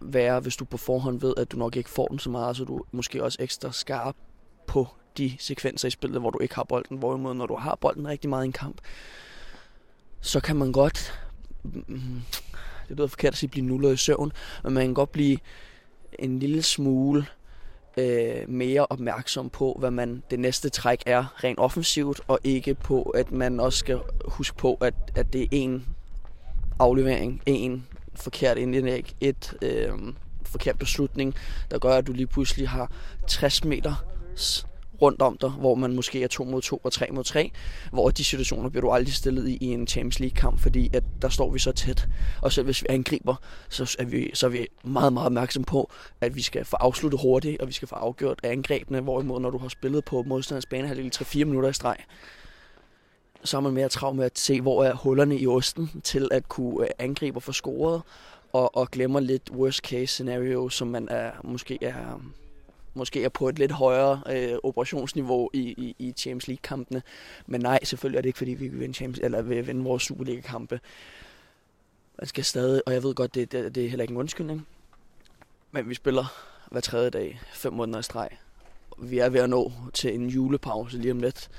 være, 0.00 0.40
hvis 0.40 0.56
du 0.56 0.64
på 0.64 0.76
forhånd 0.76 1.20
ved, 1.20 1.34
at 1.36 1.52
du 1.52 1.56
nok 1.56 1.76
ikke 1.76 1.90
får 1.90 2.06
den 2.06 2.18
så 2.18 2.30
meget, 2.30 2.56
så 2.56 2.64
du 2.64 2.84
måske 2.92 3.24
også 3.24 3.38
ekstra 3.40 3.72
skarp 3.72 4.16
på 4.66 4.88
de 5.18 5.36
sekvenser 5.38 5.88
i 5.88 5.90
spillet, 5.90 6.20
hvor 6.20 6.30
du 6.30 6.38
ikke 6.38 6.54
har 6.54 6.64
bolden. 6.64 6.98
Hvorimod, 6.98 7.34
når 7.34 7.46
du 7.46 7.56
har 7.56 7.74
bolden 7.74 8.08
rigtig 8.08 8.30
meget 8.30 8.44
i 8.44 8.46
en 8.46 8.52
kamp, 8.52 8.80
så 10.20 10.40
kan 10.40 10.56
man 10.56 10.72
godt, 10.72 11.20
mm, 11.62 12.22
det 12.88 12.96
lyder 12.96 13.06
forkert 13.06 13.32
at 13.32 13.38
sige, 13.38 13.50
blive 13.50 13.66
nullet 13.66 13.94
i 13.94 13.96
søvn, 13.96 14.32
men 14.64 14.72
man 14.72 14.86
kan 14.86 14.94
godt 14.94 15.12
blive 15.12 15.38
en 16.18 16.38
lille 16.38 16.62
smule 16.62 17.26
øh, 17.96 18.48
mere 18.48 18.86
opmærksom 18.90 19.50
på, 19.50 19.76
hvad 19.78 19.90
man 19.90 20.22
det 20.30 20.38
næste 20.40 20.68
træk 20.68 21.02
er 21.06 21.44
rent 21.44 21.58
offensivt, 21.58 22.20
og 22.28 22.38
ikke 22.44 22.74
på, 22.74 23.02
at 23.02 23.32
man 23.32 23.60
også 23.60 23.78
skal 23.78 24.00
huske 24.24 24.56
på, 24.56 24.74
at, 24.80 24.94
at 25.14 25.32
det 25.32 25.42
er 25.42 25.46
en 25.50 25.86
aflevering, 26.78 27.42
en 27.46 27.86
forkert 28.14 28.58
indlæg, 28.58 29.14
et 29.20 29.54
øh, 29.62 29.92
forkert 30.42 30.78
beslutning, 30.78 31.34
der 31.70 31.78
gør, 31.78 31.94
at 31.94 32.06
du 32.06 32.12
lige 32.12 32.26
pludselig 32.26 32.68
har 32.68 32.90
60 33.26 33.64
meter 33.64 34.04
rundt 35.02 35.22
om 35.22 35.36
dig, 35.40 35.50
hvor 35.50 35.74
man 35.74 35.94
måske 35.94 36.22
er 36.22 36.28
2 36.28 36.44
mod 36.44 36.62
2 36.62 36.80
og 36.84 36.92
3 36.92 37.08
mod 37.12 37.24
3, 37.24 37.50
hvor 37.92 38.10
de 38.10 38.24
situationer 38.24 38.68
bliver 38.68 38.80
du 38.80 38.90
aldrig 38.90 39.14
stillet 39.14 39.48
i 39.48 39.58
i 39.62 39.66
en 39.66 39.86
Champions 39.86 40.20
League 40.20 40.36
kamp, 40.36 40.60
fordi 40.60 40.90
at 40.92 41.04
der 41.22 41.28
står 41.28 41.50
vi 41.50 41.58
så 41.58 41.72
tæt. 41.72 42.08
Og 42.42 42.52
selv 42.52 42.64
hvis 42.64 42.82
vi 42.82 42.86
angriber, 42.90 43.34
så 43.68 43.96
er 43.98 44.04
vi, 44.04 44.30
så 44.34 44.46
er 44.46 44.50
vi 44.50 44.66
meget, 44.84 45.12
meget 45.12 45.26
opmærksom 45.26 45.64
på, 45.64 45.90
at 46.20 46.36
vi 46.36 46.42
skal 46.42 46.64
få 46.64 46.76
afsluttet 46.76 47.20
hurtigt, 47.20 47.60
og 47.60 47.68
vi 47.68 47.72
skal 47.72 47.88
få 47.88 47.94
afgjort 47.94 48.40
angrebene, 48.42 49.00
hvorimod 49.00 49.40
når 49.40 49.50
du 49.50 49.58
har 49.58 49.68
spillet 49.68 50.04
på 50.04 50.22
modstanders 50.22 50.66
bane 50.66 51.10
3-4 51.14 51.44
minutter 51.44 51.68
i 51.68 51.72
streg, 51.72 51.96
så 53.44 53.56
er 53.56 53.60
man 53.60 53.72
mere 53.72 53.88
travlt 53.88 54.16
med 54.16 54.24
at 54.24 54.38
se, 54.38 54.60
hvor 54.60 54.84
er 54.84 54.94
hullerne 54.94 55.38
i 55.38 55.46
osten 55.46 56.00
til 56.04 56.28
at 56.32 56.48
kunne 56.48 56.84
øh, 56.84 56.90
angribe 56.98 57.38
og 57.38 57.42
få 57.42 57.52
scoret, 57.52 58.02
og, 58.52 58.76
og 58.76 58.90
glemmer 58.90 59.20
lidt 59.20 59.50
worst 59.50 59.78
case 59.78 60.06
scenario, 60.06 60.68
som 60.68 60.88
man 60.88 61.08
er, 61.08 61.30
måske 61.44 61.78
er 61.80 62.20
måske 62.94 63.24
er 63.24 63.28
på 63.28 63.48
et 63.48 63.58
lidt 63.58 63.72
højere 63.72 64.22
øh, 64.30 64.58
operationsniveau 64.62 65.50
i, 65.52 65.60
i, 65.60 65.96
i 65.98 66.12
Champions 66.12 66.48
League-kampene. 66.48 67.02
Men 67.46 67.60
nej, 67.60 67.84
selvfølgelig 67.84 68.18
er 68.18 68.22
det 68.22 68.28
ikke, 68.28 68.38
fordi 68.38 68.50
vi 68.50 68.68
vil 68.68 68.80
vinde, 68.80 68.94
Champions, 68.94 69.24
eller 69.24 69.42
vil 69.42 69.66
vinde 69.66 69.84
vores 69.84 70.02
Superliga-kampe. 70.02 70.80
Man 72.18 72.26
skal 72.26 72.44
stadig, 72.44 72.82
og 72.86 72.92
jeg 72.92 73.02
ved 73.02 73.14
godt, 73.14 73.34
det, 73.34 73.52
det, 73.52 73.74
det 73.74 73.84
er 73.84 73.88
heller 73.88 74.02
ikke 74.02 74.12
en 74.12 74.18
undskyldning, 74.18 74.66
men 75.72 75.88
vi 75.88 75.94
spiller 75.94 76.24
hver 76.70 76.80
tredje 76.80 77.10
dag, 77.10 77.40
fem 77.52 77.72
måneder 77.72 77.98
i 77.98 78.02
streg. 78.02 78.28
Vi 78.98 79.18
er 79.18 79.28
ved 79.28 79.40
at 79.40 79.50
nå 79.50 79.72
til 79.94 80.14
en 80.14 80.28
julepause 80.28 80.98
lige 80.98 81.12
om 81.12 81.20
lidt. 81.20 81.50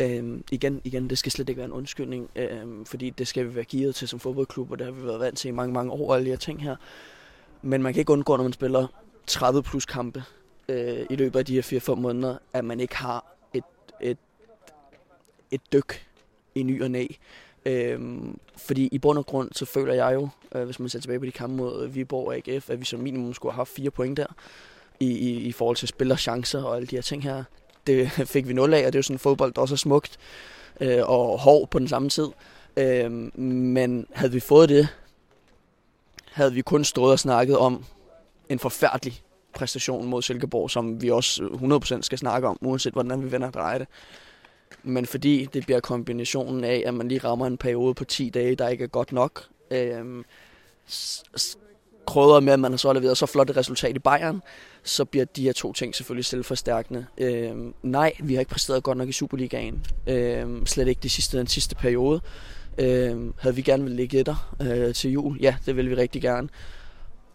Øhm, 0.00 0.44
igen, 0.50 0.80
igen, 0.84 1.10
det 1.10 1.18
skal 1.18 1.32
slet 1.32 1.48
ikke 1.48 1.58
være 1.58 1.66
en 1.66 1.72
undskyldning, 1.72 2.30
øhm, 2.36 2.84
fordi 2.84 3.10
det 3.10 3.28
skal 3.28 3.48
vi 3.48 3.54
være 3.54 3.64
gearet 3.64 3.94
til 3.94 4.08
som 4.08 4.20
fodboldklub, 4.20 4.70
og 4.70 4.78
det 4.78 4.86
har 4.86 4.92
vi 4.92 5.06
været 5.06 5.20
vant 5.20 5.38
til 5.38 5.48
i 5.48 5.52
mange, 5.52 5.72
mange 5.72 5.92
år, 5.92 6.14
alle 6.14 6.24
de 6.24 6.30
her 6.30 6.36
ting 6.36 6.62
her. 6.62 6.76
Men 7.62 7.82
man 7.82 7.92
kan 7.92 8.00
ikke 8.00 8.12
undgå, 8.12 8.36
når 8.36 8.44
man 8.44 8.52
spiller 8.52 8.86
30 9.26 9.62
plus 9.62 9.86
kampe, 9.86 10.24
øh, 10.72 11.06
i 11.10 11.16
løbet 11.16 11.38
af 11.38 11.44
de 11.44 11.54
her 11.54 11.94
4-5 11.94 11.94
måneder, 11.94 12.36
at 12.52 12.64
man 12.64 12.80
ikke 12.80 12.96
har 12.96 13.24
et, 13.54 13.64
et, 14.00 14.18
et 15.50 15.60
dyk 15.72 16.06
i 16.54 16.62
ny 16.62 16.82
og 16.82 16.90
næ. 16.90 17.06
Øhm, 17.66 18.38
fordi 18.56 18.88
i 18.92 18.98
bund 18.98 19.18
og 19.18 19.26
grund, 19.26 19.48
så 19.52 19.64
føler 19.64 19.94
jeg 19.94 20.14
jo, 20.14 20.28
øh, 20.54 20.64
hvis 20.64 20.80
man 20.80 20.88
ser 20.88 21.00
tilbage 21.00 21.18
på 21.18 21.26
de 21.26 21.32
kampe 21.32 21.56
mod 21.56 21.88
Viborg 21.88 22.26
og 22.26 22.36
AGF, 22.36 22.70
at 22.70 22.80
vi 22.80 22.84
som 22.84 23.00
minimum 23.00 23.34
skulle 23.34 23.52
have 23.52 23.56
haft 23.56 23.70
fire 23.70 23.90
point 23.90 24.16
der, 24.16 24.26
i, 25.00 25.06
i, 25.06 25.40
i 25.40 25.52
forhold 25.52 25.76
til 25.76 25.88
spillerchancer 25.88 26.62
og 26.62 26.76
alle 26.76 26.86
de 26.86 26.96
her 26.96 27.02
ting 27.02 27.22
her. 27.22 27.44
Det 27.86 28.10
fik 28.34 28.48
vi 28.48 28.52
nul 28.52 28.74
af, 28.74 28.86
og 28.86 28.92
det 28.92 28.94
er 28.94 28.98
jo 28.98 29.02
sådan 29.02 29.14
en 29.14 29.18
fodbold, 29.18 29.52
der 29.52 29.60
også 29.60 29.74
er 29.74 29.76
smukt 29.76 30.18
øh, 30.80 31.08
og 31.08 31.38
hård 31.38 31.68
på 31.68 31.78
den 31.78 31.88
samme 31.88 32.08
tid. 32.08 32.28
Øh, 32.76 33.10
men 33.40 34.06
havde 34.12 34.32
vi 34.32 34.40
fået 34.40 34.68
det, 34.68 34.88
havde 36.32 36.52
vi 36.52 36.60
kun 36.60 36.84
stået 36.84 37.12
og 37.12 37.18
snakket 37.18 37.58
om 37.58 37.84
en 38.48 38.58
forfærdelig 38.58 39.22
præstation 39.54 40.06
mod 40.06 40.22
Silkeborg, 40.22 40.70
som 40.70 41.02
vi 41.02 41.10
også 41.10 41.42
100% 41.96 42.02
skal 42.02 42.18
snakke 42.18 42.48
om, 42.48 42.56
uanset 42.60 42.92
hvordan 42.92 43.24
vi 43.24 43.32
vender 43.32 43.46
og 43.46 43.54
drejer 43.54 43.78
det. 43.78 43.88
Men 44.82 45.06
fordi 45.06 45.48
det 45.52 45.64
bliver 45.64 45.80
kombinationen 45.80 46.64
af, 46.64 46.82
at 46.86 46.94
man 46.94 47.08
lige 47.08 47.18
rammer 47.18 47.46
en 47.46 47.56
periode 47.56 47.94
på 47.94 48.04
10 48.04 48.30
dage, 48.30 48.56
der 48.56 48.68
ikke 48.68 48.84
er 48.84 48.88
godt 48.88 49.12
nok, 49.12 49.44
øh, 49.70 50.24
krødret 52.06 52.42
med, 52.42 52.52
at 52.52 52.60
man 52.60 52.72
har 52.72 52.76
så 52.76 52.92
leveret 52.92 53.18
så 53.18 53.26
flot 53.26 53.50
et 53.50 53.56
resultat 53.56 53.96
i 53.96 53.98
Bayern, 53.98 54.42
så 54.82 55.04
bliver 55.04 55.24
de 55.24 55.42
her 55.42 55.52
to 55.52 55.72
ting 55.72 55.94
selvfølgelig 55.94 56.24
selvforstærkende. 56.24 57.06
Øh, 57.18 57.54
nej, 57.82 58.12
vi 58.20 58.34
har 58.34 58.40
ikke 58.40 58.50
præsteret 58.50 58.82
godt 58.82 58.98
nok 58.98 59.08
i 59.08 59.12
Superligaen. 59.12 59.86
Øh, 60.06 60.66
slet 60.66 60.88
ikke 60.88 61.00
de 61.02 61.10
sidste, 61.10 61.38
den 61.38 61.46
sidste 61.46 61.74
periode. 61.74 62.20
Øh, 62.78 63.16
havde 63.38 63.54
vi 63.54 63.62
gerne 63.62 63.84
vil 63.84 63.92
ligge 63.92 64.20
etter 64.20 64.54
øh, 64.62 64.94
til 64.94 65.10
jul? 65.10 65.38
Ja, 65.40 65.56
det 65.66 65.76
vil 65.76 65.90
vi 65.90 65.94
rigtig 65.94 66.22
gerne. 66.22 66.48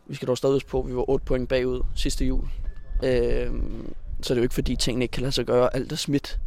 Vi 0.09 0.15
skal 0.15 0.27
dog 0.27 0.37
stadig 0.37 0.61
på, 0.69 0.79
at 0.79 0.89
vi 0.89 0.95
var 0.95 1.09
8 1.09 1.25
point 1.25 1.49
bagud 1.49 1.81
sidste 1.95 2.25
jul. 2.25 2.43
Øh, 3.03 3.51
så 4.21 4.33
det 4.33 4.37
er 4.37 4.41
jo 4.41 4.41
ikke 4.41 4.55
fordi 4.55 4.75
tingene 4.75 5.03
ikke 5.03 5.11
kan 5.11 5.21
lade 5.21 5.31
sig 5.31 5.45
gøre. 5.45 5.75
Alt 5.75 5.91
er 5.91 5.95
smidt. 5.95 6.39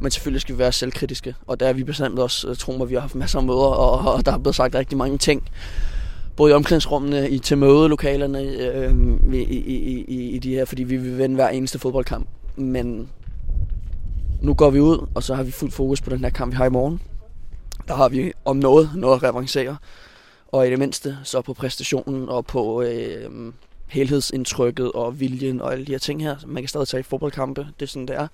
Men 0.00 0.10
selvfølgelig 0.10 0.40
skal 0.40 0.54
vi 0.54 0.58
være 0.58 0.72
selvkritiske. 0.72 1.34
Og 1.46 1.60
der 1.60 1.68
er 1.68 1.72
vi 1.72 1.84
bestemt 1.84 2.18
også, 2.18 2.48
øh, 2.48 2.56
tro 2.56 2.72
mig, 2.72 2.88
vi 2.88 2.94
har 2.94 3.00
haft 3.00 3.14
masser 3.14 3.38
af 3.38 3.44
møder, 3.44 3.58
og, 3.58 4.14
og 4.14 4.26
der 4.26 4.32
er 4.32 4.38
blevet 4.38 4.56
sagt 4.56 4.74
rigtig 4.74 4.98
mange 4.98 5.18
ting 5.18 5.48
både 6.36 6.50
i 6.50 6.54
omklædningsrummene, 6.54 7.30
i 7.30 7.38
til 7.38 7.58
mødelokalerne, 7.58 8.40
øh, 8.40 8.94
i, 9.34 9.42
i, 9.42 10.04
i, 10.08 10.30
i 10.30 10.38
de 10.38 10.54
her, 10.54 10.64
fordi 10.64 10.82
vi 10.82 10.96
vil 10.96 11.18
vende 11.18 11.34
hver 11.34 11.48
eneste 11.48 11.78
fodboldkamp. 11.78 12.28
Men 12.56 13.08
nu 14.40 14.54
går 14.54 14.70
vi 14.70 14.80
ud, 14.80 15.06
og 15.14 15.22
så 15.22 15.34
har 15.34 15.42
vi 15.42 15.50
fuld 15.50 15.70
fokus 15.70 16.00
på 16.00 16.10
den 16.10 16.18
her 16.18 16.30
kamp, 16.30 16.52
vi 16.52 16.56
har 16.56 16.64
i 16.64 16.70
morgen. 16.70 17.00
Der 17.88 17.94
har 17.94 18.08
vi 18.08 18.32
om 18.44 18.56
noget, 18.56 18.90
noget 18.94 19.16
at 19.16 19.22
revancere. 19.22 19.76
Og 20.52 20.66
i 20.66 20.70
det 20.70 20.78
mindste 20.78 21.18
så 21.24 21.40
på 21.40 21.54
præstationen 21.54 22.28
og 22.28 22.46
på 22.46 22.82
øh, 22.82 23.52
helhedsindtrykket 23.86 24.92
og 24.92 25.20
viljen 25.20 25.60
og 25.60 25.72
alle 25.72 25.86
de 25.86 25.92
her 25.92 25.98
ting 25.98 26.22
her. 26.22 26.36
Man 26.46 26.62
kan 26.62 26.68
stadig 26.68 26.88
tage 26.88 27.00
i 27.00 27.02
fodboldkampe, 27.02 27.66
det 27.80 27.86
er 27.86 27.90
sådan, 27.90 28.08
det 28.08 28.16
er. 28.16 28.28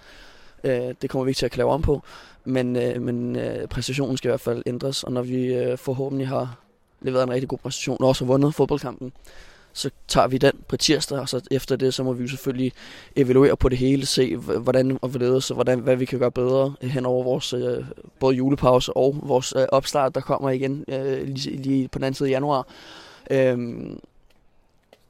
Øh, 0.64 0.94
det 1.02 1.10
kommer 1.10 1.24
vi 1.24 1.30
ikke 1.30 1.38
til 1.38 1.46
at 1.46 1.52
klare 1.52 1.68
om 1.68 1.82
på. 1.82 2.02
Men, 2.44 2.76
øh, 2.76 3.02
men 3.02 3.36
øh, 3.36 3.68
præstationen 3.68 4.16
skal 4.16 4.28
i 4.28 4.30
hvert 4.30 4.40
fald 4.40 4.62
ændres, 4.66 5.04
og 5.04 5.12
når 5.12 5.22
vi 5.22 5.54
øh, 5.54 5.78
forhåbentlig 5.78 6.28
har 6.28 6.58
leveret 7.00 7.22
en 7.22 7.30
rigtig 7.30 7.48
god 7.48 7.58
præstation, 7.58 7.96
og 8.00 8.08
også 8.08 8.24
har 8.24 8.26
vundet 8.26 8.54
fodboldkampen, 8.54 9.12
så 9.78 9.90
tager 10.08 10.28
vi 10.28 10.38
den 10.38 10.52
på 10.68 10.76
tirsdag, 10.76 11.18
og 11.18 11.28
så 11.28 11.40
efter 11.50 11.76
det, 11.76 11.94
så 11.94 12.02
må 12.02 12.12
vi 12.12 12.28
selvfølgelig 12.28 12.72
evaluere 13.16 13.56
på 13.56 13.68
det 13.68 13.78
hele, 13.78 14.06
se 14.06 14.36
hvordan 14.36 14.98
og 15.02 15.08
hvorledes, 15.08 15.50
og 15.50 15.54
hvordan, 15.54 15.78
hvad 15.78 15.96
vi 15.96 16.04
kan 16.04 16.18
gøre 16.18 16.30
bedre 16.30 16.74
øh, 16.82 16.90
hen 16.90 17.06
over 17.06 17.24
vores 17.24 17.52
øh, 17.52 17.84
både 18.20 18.36
julepause 18.36 18.96
og 18.96 19.16
vores 19.22 19.54
øh, 19.56 19.66
opstart, 19.72 20.14
der 20.14 20.20
kommer 20.20 20.50
igen 20.50 20.84
øh, 20.88 21.28
lige, 21.28 21.56
lige 21.56 21.88
på 21.88 21.98
den 21.98 22.04
anden 22.04 22.14
side 22.14 22.28
af 22.28 22.32
januar. 22.32 22.66
Øhm, 23.30 24.00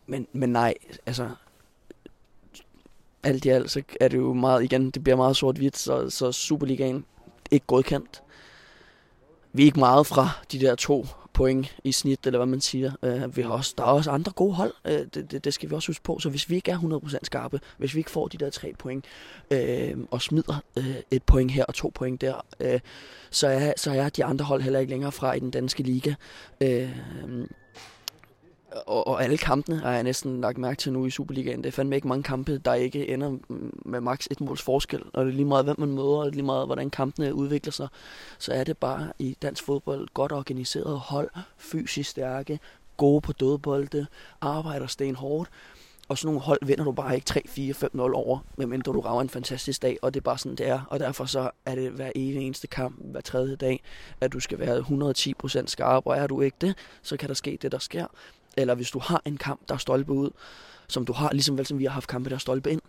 men, 0.07 0.27
men 0.33 0.49
nej, 0.51 0.75
altså 1.07 1.29
alt 3.23 3.45
i 3.45 3.49
alt, 3.49 3.71
så 3.71 3.83
er 4.01 4.09
det 4.09 4.19
jo 4.19 4.33
meget, 4.33 4.65
igen, 4.65 4.91
det 4.91 5.05
bliver 5.05 5.17
meget 5.17 5.37
sort-hvidt, 5.37 5.79
så, 5.79 6.11
så 6.11 6.33
Superligaen 6.33 7.05
ikke 7.51 7.67
godkendt. 7.67 8.23
Vi 9.53 9.63
er 9.63 9.67
ikke 9.67 9.79
meget 9.79 10.07
fra 10.07 10.31
de 10.53 10.61
der 10.61 10.75
to 10.75 11.07
point 11.39 11.77
i 11.85 11.93
snit, 11.93 12.27
eller 12.27 12.39
hvad 12.39 12.47
man 12.47 12.61
siger. 12.61 12.93
Øh, 13.03 13.37
vi 13.37 13.43
har 13.43 13.51
også, 13.51 13.75
der 13.79 13.85
er 13.85 13.89
også 13.89 14.11
andre 14.11 14.33
gode 14.33 14.55
hold, 14.55 14.75
øh, 14.85 15.07
det, 15.15 15.31
det, 15.31 15.45
det 15.45 15.55
skal 15.55 15.71
vi 15.71 15.75
også 15.75 15.89
huske 15.89 16.05
på. 16.05 16.19
Så 16.19 16.31
hvis 16.31 16.51
vi 16.51 16.55
ikke 16.55 16.71
er 16.71 16.79
100% 16.79 17.19
skarpe, 17.23 17.61
hvis 17.79 17.95
vi 17.95 18.01
ikke 18.01 18.11
får 18.11 18.29
de 18.29 18.39
der 18.39 18.51
tre 18.51 18.75
point, 18.79 19.05
øh, 19.51 19.97
og 20.11 20.23
smider 20.23 20.63
øh, 20.77 20.95
et 21.11 21.23
point 21.23 21.51
her 21.51 21.65
og 21.65 21.75
to 21.75 21.93
point 21.95 22.21
der, 22.21 22.45
øh, 22.61 22.81
så, 23.31 23.49
er, 23.49 23.73
så 23.77 23.91
er 23.91 24.09
de 24.09 24.25
andre 24.25 24.45
hold 24.45 24.63
heller 24.63 24.81
ikke 24.81 24.91
længere 24.91 25.13
fra 25.13 25.33
i 25.33 25.41
den 25.41 25.51
danske 25.51 25.83
liga. 25.83 26.15
Øh, 26.61 26.91
og, 28.87 29.07
og 29.07 29.23
alle 29.25 29.39
kampene 29.39 29.79
har 29.79 29.93
jeg 29.93 30.03
næsten 30.03 30.41
lagt 30.41 30.59
mærke 30.59 30.79
til 30.79 30.93
nu 30.93 31.07
i 31.07 31.11
Superligaen. 31.11 31.59
Det 31.59 31.67
er 31.67 31.73
fandme 31.73 31.97
ikke 31.97 32.09
mange 32.09 32.23
kampe, 32.23 32.59
der 32.59 32.75
ikke 32.75 33.09
ender 33.09 33.37
med 33.85 34.01
maks 34.01 34.29
et 34.31 34.41
måls 34.41 34.63
forskel. 34.63 35.03
Og 35.13 35.25
det 35.25 35.31
er 35.31 35.37
lige 35.37 35.47
meget, 35.47 35.65
hvem 35.65 35.81
man 35.81 35.89
møder, 35.89 36.07
og 36.07 36.25
det 36.25 36.31
er 36.31 36.35
lige 36.35 36.45
meget, 36.45 36.67
hvordan 36.67 36.91
kampene 36.91 37.35
udvikler 37.35 37.73
sig. 37.73 37.89
Så 38.39 38.53
er 38.53 38.65
det 38.65 38.79
bare 38.79 39.13
i 39.19 39.37
dansk 39.43 39.65
fodbold 39.65 40.09
godt 40.15 40.33
organiseret 40.33 40.99
hold, 40.99 41.31
fysisk 41.59 42.11
stærke, 42.11 42.61
gode 42.97 43.21
på 43.21 43.33
dødbolde, 43.33 44.07
arbejder 44.41 44.87
sten 44.87 45.15
hårdt. 45.15 45.51
Og 46.09 46.19
sådan 46.19 46.27
nogle 46.27 46.41
hold 46.41 46.59
vinder 46.63 46.85
du 46.85 46.93
bare 46.93 47.15
ikke 47.15 47.25
3, 47.25 47.43
4, 47.47 47.75
5, 47.75 47.91
0 47.93 48.15
over, 48.15 48.39
medmindre 48.57 48.93
du 48.93 49.01
rager 49.01 49.21
en 49.21 49.29
fantastisk 49.29 49.83
dag, 49.83 49.99
og 50.03 50.15
det 50.15 50.21
er 50.21 50.25
bare 50.25 50.39
sådan, 50.39 50.57
det 50.57 50.69
er. 50.69 50.81
Og 50.91 51.01
derfor 51.01 51.25
så 51.25 51.51
er 51.67 51.75
det 51.75 51.91
hver 51.91 52.13
eneste 52.15 52.67
kamp, 52.67 52.97
hver 52.99 53.21
tredje 53.21 53.57
dag, 53.57 53.83
at 54.21 54.33
du 54.33 54.41
skal 54.41 54.59
være 54.59 54.79
110% 55.61 55.67
skarp, 55.67 56.07
og 56.07 56.17
er 56.17 56.27
du 56.27 56.41
ikke 56.41 56.57
det, 56.61 56.75
så 57.03 57.17
kan 57.17 57.29
der 57.29 57.35
ske 57.35 57.59
det, 57.63 57.73
der 57.73 57.79
sker 57.79 58.07
eller 58.59 58.75
hvis 58.75 58.91
du 58.91 58.99
har 58.99 59.23
en 59.25 59.37
kamp, 59.37 59.61
der 59.69 59.75
er 59.75 59.79
stolpe 59.79 60.13
ud, 60.13 60.31
som 60.89 61.05
du 61.05 61.13
har, 61.13 61.33
ligesom 61.33 61.59
vel 61.59 61.67
som 61.67 61.79
vi 61.79 61.85
har 61.85 61.91
haft 61.91 62.09
kampe, 62.09 62.31
der 62.31 62.37
er 62.37 62.41
stolpe 62.41 62.71
ind. 62.71 62.81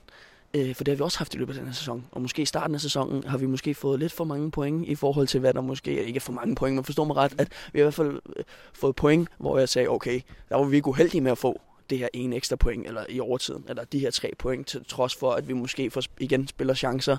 Øh, 0.53 0.75
for 0.75 0.83
det 0.83 0.91
har 0.91 0.95
vi 0.95 1.03
også 1.03 1.17
haft 1.17 1.33
i 1.33 1.37
løbet 1.37 1.53
af 1.53 1.57
den 1.57 1.67
her 1.67 1.73
sæson. 1.73 2.05
Og 2.11 2.21
måske 2.21 2.41
i 2.41 2.45
starten 2.45 2.75
af 2.75 2.81
sæsonen 2.81 3.23
har 3.23 3.37
vi 3.37 3.45
måske 3.45 3.73
fået 3.73 3.99
lidt 3.99 4.11
for 4.11 4.23
mange 4.23 4.51
point 4.51 4.87
i 4.87 4.95
forhold 4.95 5.27
til, 5.27 5.39
hvad 5.39 5.53
der 5.53 5.61
måske 5.61 6.05
ikke 6.05 6.17
er 6.17 6.21
for 6.21 6.33
mange 6.33 6.55
point, 6.55 6.75
men 6.75 6.83
forstår 6.83 7.03
mig 7.03 7.15
ret, 7.15 7.35
at 7.37 7.47
vi 7.73 7.79
har 7.79 7.83
i 7.83 7.85
hvert 7.85 7.93
fald 7.93 8.19
øh, 8.35 8.43
fået 8.73 8.95
point, 8.95 9.29
hvor 9.37 9.57
jeg 9.57 9.69
sagde, 9.69 9.87
okay, 9.87 10.21
der 10.49 10.55
var 10.55 10.63
vi 10.63 10.75
ikke 10.75 10.87
uheldige 10.87 11.21
med 11.21 11.31
at 11.31 11.37
få 11.37 11.61
det 11.89 11.97
her 11.97 12.07
ene 12.13 12.35
ekstra 12.35 12.55
point, 12.55 12.87
eller 12.87 13.05
i 13.09 13.19
overtiden, 13.19 13.65
eller 13.69 13.83
de 13.83 13.99
her 13.99 14.11
tre 14.11 14.31
point, 14.39 14.67
til 14.67 14.85
trods 14.85 15.15
for, 15.15 15.31
at 15.31 15.47
vi 15.47 15.53
måske 15.53 15.91
får, 15.91 16.03
igen 16.19 16.47
spiller 16.47 16.73
chancer. 16.73 17.17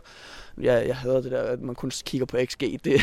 Jeg, 0.61 0.87
jeg 0.87 0.97
hader 0.97 1.21
det 1.21 1.31
der, 1.33 1.43
at 1.43 1.61
man 1.61 1.75
kun 1.75 1.91
kigger 2.05 2.27
på 2.27 2.37
XG. 2.45 2.61
Det, 2.85 3.01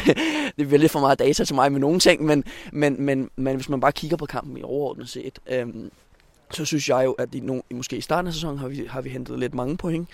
det 0.57 0.73
er 0.73 0.77
lidt 0.77 0.91
for 0.91 0.99
meget 0.99 1.19
data 1.19 1.43
til 1.43 1.55
mig 1.55 1.71
med 1.71 1.79
nogle 1.79 1.99
ting, 1.99 2.25
men, 2.25 2.43
men, 2.71 3.01
men, 3.01 3.29
men 3.35 3.55
hvis 3.55 3.69
man 3.69 3.79
bare 3.79 3.91
kigger 3.91 4.17
på 4.17 4.25
kampen 4.25 4.57
i 4.57 4.63
overordnet 4.63 5.09
set, 5.09 5.39
øhm, 5.47 5.91
så 6.51 6.65
synes 6.65 6.89
jeg 6.89 7.05
jo, 7.05 7.11
at 7.11 7.35
i, 7.35 7.39
no, 7.39 7.61
måske 7.73 7.97
i 7.97 8.01
starten 8.01 8.27
af 8.27 8.33
sæsonen 8.33 8.57
har 8.57 8.67
vi, 8.67 8.85
har 8.89 9.01
vi 9.01 9.09
hentet 9.09 9.39
lidt 9.39 9.53
mange 9.53 9.77
point, 9.77 10.09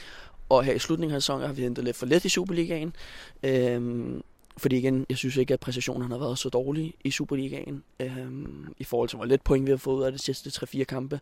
og 0.50 0.64
her 0.64 0.74
i 0.74 0.80
slutningen 0.80 1.16
af 1.16 1.22
sæsonen 1.22 1.46
har 1.48 1.54
vi 1.54 1.62
hentet 1.62 1.84
lidt 1.84 1.96
for 1.96 2.06
let 2.06 2.26
i 2.26 2.30
Superligaen. 2.30 2.96
Øhm, 3.44 4.22
fordi 4.58 4.78
igen, 4.78 5.06
jeg 5.10 5.18
synes 5.18 5.38
ikke, 5.38 5.54
at 5.54 5.60
præcisionen 5.60 6.12
har 6.12 6.18
været 6.18 6.40
så 6.40 6.50
dårlig 6.50 6.94
i 7.04 7.12
Superligaen, 7.12 7.84
øhm, 8.00 8.74
i 8.78 8.84
forhold 8.84 9.10
til 9.10 9.16
hvor 9.16 9.26
lidt 9.26 9.44
point 9.44 9.66
vi 9.66 9.72
har 9.72 9.78
fået 9.78 9.98
ud 9.98 10.04
af 10.04 10.12
de 10.12 10.18
sidste 10.18 10.66
3-4 10.66 10.84
kampe. 10.84 11.20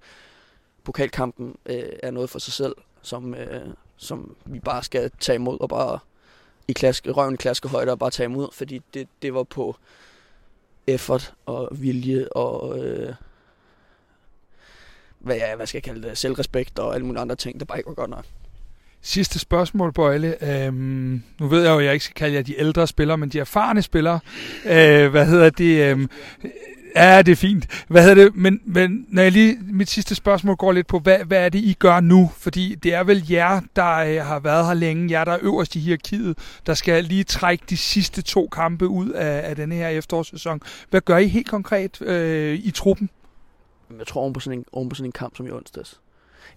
Pokalkampen 0.83 1.55
øh, 1.65 1.83
er 2.03 2.11
noget 2.11 2.29
for 2.29 2.39
sig 2.39 2.53
selv, 2.53 2.75
som, 3.01 3.35
øh, 3.35 3.67
som 3.97 4.35
vi 4.45 4.59
bare 4.59 4.83
skal 4.83 5.11
tage 5.19 5.35
imod 5.35 5.57
og 5.59 5.69
bare 5.69 5.99
i 6.67 6.73
klaske, 6.73 7.11
røven 7.11 7.37
klaske 7.37 7.61
klaskehøjde 7.61 7.91
og 7.91 7.99
bare 7.99 8.09
tage 8.09 8.25
imod, 8.25 8.47
fordi 8.53 8.81
det, 8.93 9.07
det 9.21 9.33
var 9.33 9.43
på 9.43 9.75
effort 10.87 11.33
og 11.45 11.69
vilje 11.71 12.27
og 12.29 12.79
øh, 12.79 13.13
hvad, 15.19 15.35
ja, 15.35 15.55
hvad 15.55 15.67
skal 15.67 15.77
jeg 15.77 15.83
kalde 15.83 16.07
det, 16.07 16.17
selvrespekt 16.17 16.79
og 16.79 16.93
alle 16.93 17.05
mulige 17.05 17.21
andre 17.21 17.35
ting, 17.35 17.59
der 17.59 17.65
bare 17.65 17.77
ikke 17.79 17.87
var 17.87 17.93
godt 17.93 18.09
nok. 18.09 18.25
Sidste 19.01 19.39
spørgsmål, 19.39 19.93
Bøjle. 19.93 20.65
Øhm, 20.65 21.23
nu 21.39 21.47
ved 21.47 21.61
jeg 21.63 21.71
jo, 21.71 21.79
at 21.79 21.85
jeg 21.85 21.93
ikke 21.93 22.05
skal 22.05 22.15
kalde 22.15 22.35
jer 22.35 22.41
de 22.41 22.59
ældre 22.59 22.87
spillere, 22.87 23.17
men 23.17 23.29
de 23.29 23.39
erfarne 23.39 23.81
spillere. 23.81 24.19
Øh, 24.65 25.11
hvad 25.11 25.25
hedder 25.25 25.49
det? 25.49 25.91
Øhm, 25.91 26.09
ja, 26.95 27.21
det 27.21 27.31
er 27.31 27.35
fint. 27.35 27.85
Hvad 27.87 28.01
hedder 28.01 28.23
det? 28.23 28.35
Men, 28.35 28.61
men 28.65 29.05
når 29.09 29.21
jeg 29.21 29.31
lige, 29.31 29.57
mit 29.61 29.89
sidste 29.89 30.15
spørgsmål 30.15 30.55
går 30.55 30.71
lidt 30.71 30.87
på, 30.87 30.99
hvad, 30.99 31.19
hvad 31.25 31.45
er 31.45 31.49
det, 31.49 31.59
I 31.59 31.73
gør 31.79 31.99
nu? 31.99 32.31
Fordi 32.37 32.75
det 32.75 32.93
er 32.93 33.03
vel 33.03 33.25
jer, 33.29 33.61
der 33.75 33.95
øh, 33.95 34.25
har 34.25 34.39
været 34.39 34.65
her 34.65 34.73
længe, 34.73 35.11
jer, 35.11 35.23
der 35.23 35.31
er 35.31 35.39
øverst 35.41 35.75
i 35.75 35.79
hierarkiet, 35.79 36.37
der 36.65 36.73
skal 36.73 37.03
lige 37.03 37.23
trække 37.23 37.63
de 37.69 37.77
sidste 37.77 38.21
to 38.21 38.47
kampe 38.47 38.87
ud 38.87 39.09
af, 39.09 39.49
af 39.49 39.55
denne 39.55 39.75
her 39.75 39.87
efterårssæson. 39.87 40.61
Hvad 40.89 41.01
gør 41.01 41.17
I 41.17 41.27
helt 41.27 41.49
konkret 41.49 42.01
øh, 42.01 42.59
i 42.63 42.71
truppen? 42.71 43.09
Jeg 43.97 44.07
tror 44.07 44.21
oven 44.21 44.33
på 44.33 44.39
sådan 44.39 44.59
en, 44.59 44.65
oven 44.71 44.89
på 44.89 44.95
sådan 44.95 45.07
en 45.07 45.11
kamp 45.11 45.37
som 45.37 45.47
i 45.47 45.51
onsdags 45.51 45.99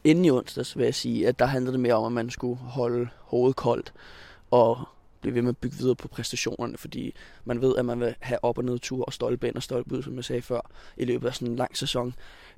inden 0.05 0.25
i 0.25 0.31
onsdags 0.31 0.79
vil 0.79 0.85
jeg 0.85 0.95
sige, 0.95 1.29
at 1.29 1.39
der 1.39 1.47
handlede 1.47 1.73
det 1.73 1.81
mere 1.81 1.95
om, 1.95 2.05
at 2.07 2.13
man 2.13 2.31
skulle 2.31 2.57
holde 2.57 3.09
hovedet 3.21 3.57
koldt 3.57 3.93
og 4.51 4.89
blive 5.21 5.35
ved 5.35 5.43
med 5.43 5.49
at 5.49 5.57
bygge 5.57 5.77
videre 5.77 5.95
på 5.95 6.09
præstationerne, 6.09 6.77
fordi 6.79 7.15
man 7.45 7.61
ved, 7.61 7.77
at 7.77 7.85
man 7.85 8.01
vil 8.01 8.15
have 8.21 8.45
op- 8.45 8.59
og 8.59 8.65
nedtur 8.65 9.05
og 9.05 9.13
stolpe 9.13 9.49
ind 9.49 9.57
og 9.57 9.63
stolpe 9.63 9.97
ud, 9.97 10.03
som 10.03 10.17
jeg 10.17 10.25
sagde 10.25 10.43
før, 10.43 10.71
i 10.97 11.05
løbet 11.05 11.29
af 11.29 11.35
sådan 11.35 11.49
en 11.49 11.57
lang 11.57 11.77
sæson. 11.77 12.15